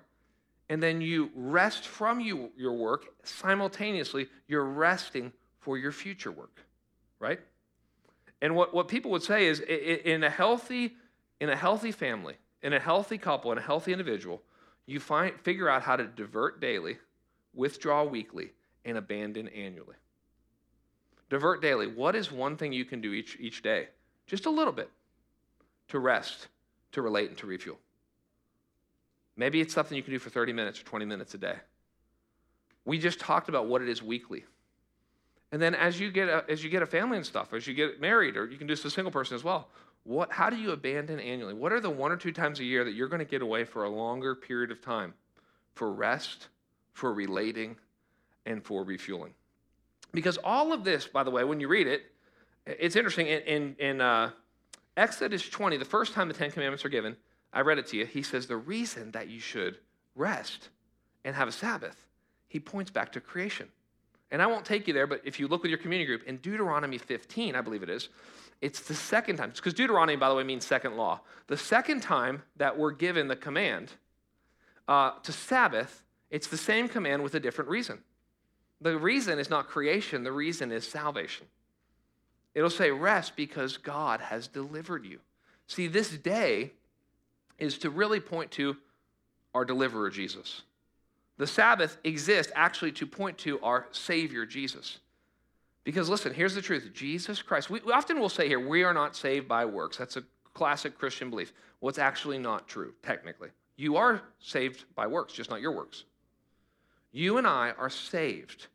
[0.68, 3.06] and then you rest from you, your work.
[3.24, 5.32] Simultaneously, you're resting
[5.62, 6.67] for your future work
[7.20, 7.40] right?
[8.42, 10.96] And what, what people would say is in a healthy,
[11.40, 14.42] in a healthy family, in a healthy couple, in a healthy individual,
[14.86, 16.98] you find figure out how to divert daily,
[17.54, 18.52] withdraw weekly,
[18.86, 19.96] and abandon annually.
[21.30, 21.88] Divert daily.
[21.88, 23.90] What is one thing you can do each, each day?
[24.28, 24.90] Just a little bit
[25.90, 26.48] to rest,
[26.94, 27.78] to relate, and to refuel.
[29.36, 31.56] Maybe it's something you can do for 30 minutes or 20 minutes a day.
[32.86, 34.46] We just talked about what it is weekly.
[35.52, 37.74] And then as you get a, as you get a family and stuff, as you
[37.74, 39.70] get married, or you can do this as a single person as well.
[40.04, 41.54] What, how do you abandon annually?
[41.54, 43.66] What are the one or two times a year that you're going to get away
[43.66, 45.14] for a longer period of time
[45.76, 46.48] for rest,
[46.94, 47.76] for relating,
[48.46, 49.34] and for refueling?
[50.14, 52.04] Because all of this, by the way, when you read it,
[52.66, 53.28] it's interesting.
[53.28, 54.32] In, in, in uh,
[54.96, 57.18] Exodus 20, the first time the Ten Commandments are given,
[57.52, 58.06] I read it to you.
[58.06, 59.78] He says the reason that you should
[60.16, 60.70] rest
[61.24, 61.98] and have a Sabbath,
[62.48, 63.68] he points back to creation.
[64.32, 66.38] And I won't take you there, but if you look with your community group, in
[66.38, 68.10] Deuteronomy 15, I believe it is,
[68.62, 71.22] it's the second time, because Deuteronomy, by the way, means second law.
[71.48, 73.92] The second time that we're given the command
[74.88, 78.00] uh, to Sabbath, it's the same command with a different reason.
[78.82, 81.48] The reason is not creation, the reason is salvation.
[82.54, 85.20] It'll say rest because God has delivered you.
[85.68, 86.72] See, this day
[87.60, 88.78] is to really point to
[89.54, 90.64] our deliverer, Jesus.
[91.38, 95.00] The Sabbath exists actually to point to our Savior, Jesus.
[95.84, 99.16] Because listen, here's the truth Jesus Christ, we, often will say here, we are not
[99.16, 99.98] saved by works.
[99.98, 100.24] That's a
[100.54, 101.54] classic Christian belief.
[101.80, 103.50] What's actually not true, technically.
[103.78, 106.04] You are saved by works, just not your works.
[107.12, 108.68] You and I are saved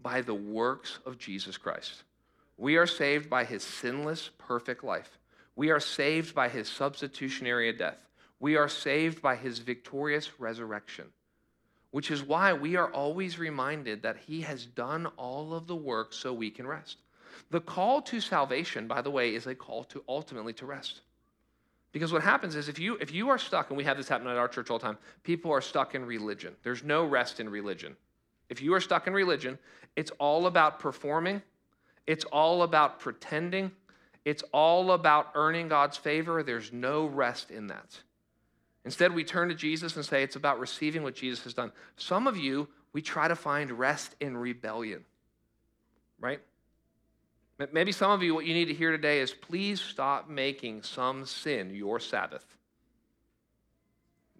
[0.00, 2.02] by the works of Jesus Christ.
[2.56, 5.18] We are saved by his sinless, perfect life.
[5.54, 7.98] We are saved by his substitutionary death.
[8.40, 11.06] We are saved by his victorious resurrection,
[11.90, 16.12] which is why we are always reminded that he has done all of the work
[16.12, 16.98] so we can rest.
[17.50, 21.00] The call to salvation, by the way, is a call to ultimately to rest.
[21.92, 24.26] Because what happens is if you if you are stuck, and we have this happen
[24.26, 26.54] at our church all the time, people are stuck in religion.
[26.62, 27.96] There's no rest in religion.
[28.50, 29.58] If you are stuck in religion,
[29.96, 31.42] it's all about performing,
[32.06, 33.70] it's all about pretending,
[34.24, 36.42] it's all about earning God's favor.
[36.42, 37.98] There's no rest in that.
[38.88, 41.72] Instead, we turn to Jesus and say it's about receiving what Jesus has done.
[41.98, 45.04] Some of you, we try to find rest in rebellion,
[46.18, 46.40] right?
[47.70, 51.26] Maybe some of you, what you need to hear today is please stop making some
[51.26, 52.46] sin your Sabbath.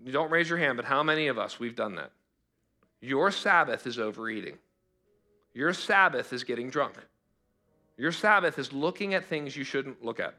[0.02, 2.12] You don't raise your hand, but how many of us we've done that?
[3.02, 4.56] Your Sabbath is overeating.
[5.52, 6.94] Your Sabbath is getting drunk.
[7.98, 10.36] Your Sabbath is looking at things you shouldn't look at.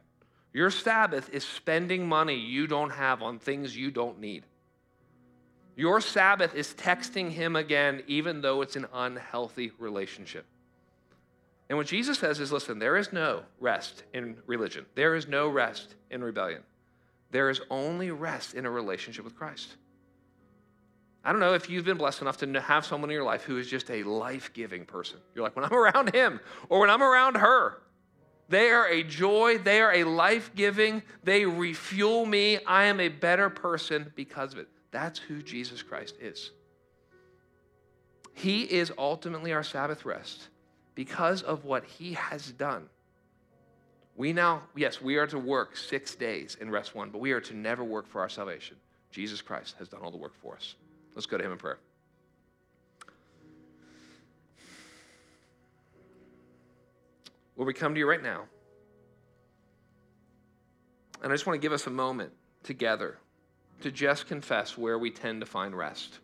[0.54, 4.44] Your Sabbath is spending money you don't have on things you don't need.
[5.76, 10.46] Your Sabbath is texting him again, even though it's an unhealthy relationship.
[11.70, 15.48] And what Jesus says is listen, there is no rest in religion, there is no
[15.48, 16.64] rest in rebellion.
[17.32, 19.76] There is only rest in a relationship with Christ.
[21.24, 23.58] I don't know if you've been blessed enough to have someone in your life who
[23.58, 25.20] is just a life giving person.
[25.36, 26.40] You're like, when I'm around him
[26.70, 27.82] or when I'm around her,
[28.50, 32.58] they are a joy, they are a life giving, they refuel me.
[32.66, 34.68] I am a better person because of it.
[34.92, 36.52] That's who Jesus Christ is.
[38.34, 40.48] He is ultimately our Sabbath rest
[40.96, 42.90] because of what he has done.
[44.16, 47.42] We now, yes, we are to work six days in rest one, but we are
[47.42, 48.78] to never work for our salvation.
[49.12, 50.76] Jesus Christ has done all the work for us.
[51.16, 51.80] Let's go to him in prayer.
[57.60, 58.46] Lord, we come to you right now.
[61.22, 62.32] And I just want to give us a moment
[62.64, 63.18] together
[63.82, 66.20] to just confess where we tend to find rest.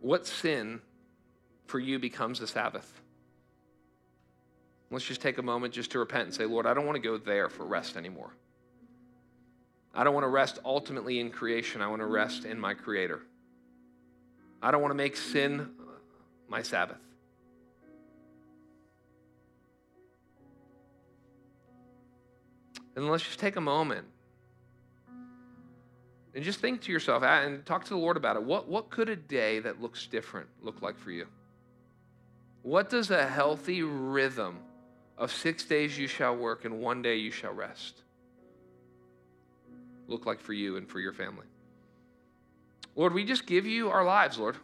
[0.00, 0.80] What sin
[1.66, 3.00] for you becomes the Sabbath?
[4.90, 7.02] Let's just take a moment just to repent and say, Lord, I don't want to
[7.02, 8.32] go there for rest anymore.
[9.94, 11.80] I don't want to rest ultimately in creation.
[11.80, 13.20] I want to rest in my Creator.
[14.60, 15.70] I don't want to make sin
[16.48, 16.98] my Sabbath.
[22.98, 24.04] And let's just take a moment
[26.34, 28.42] and just think to yourself and talk to the Lord about it.
[28.42, 31.28] What, what could a day that looks different look like for you?
[32.62, 34.58] What does a healthy rhythm
[35.16, 38.02] of six days you shall work and one day you shall rest?
[40.08, 41.46] look like for you and for your family?
[42.96, 44.56] Lord, we just give you our lives, Lord.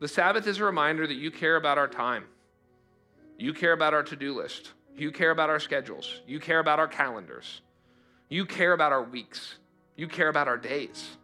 [0.00, 2.24] The Sabbath is a reminder that you care about our time.
[3.38, 4.72] You care about our to do list.
[4.98, 6.20] You care about our schedules.
[6.26, 7.60] You care about our calendars.
[8.28, 9.54] You care about our weeks.
[9.96, 11.16] You care about our days.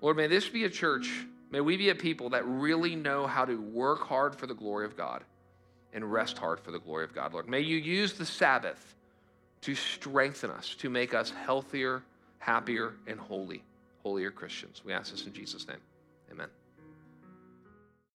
[0.00, 1.10] Lord, may this be a church,
[1.50, 4.86] may we be a people that really know how to work hard for the glory
[4.86, 5.24] of God
[5.92, 7.48] and rest hard for the glory of God, Lord.
[7.48, 8.94] May you use the Sabbath
[9.62, 12.02] to strengthen us, to make us healthier,
[12.38, 13.64] happier, and holy,
[14.02, 14.82] holier Christians.
[14.84, 15.80] We ask this in Jesus' name.
[16.30, 16.48] Amen.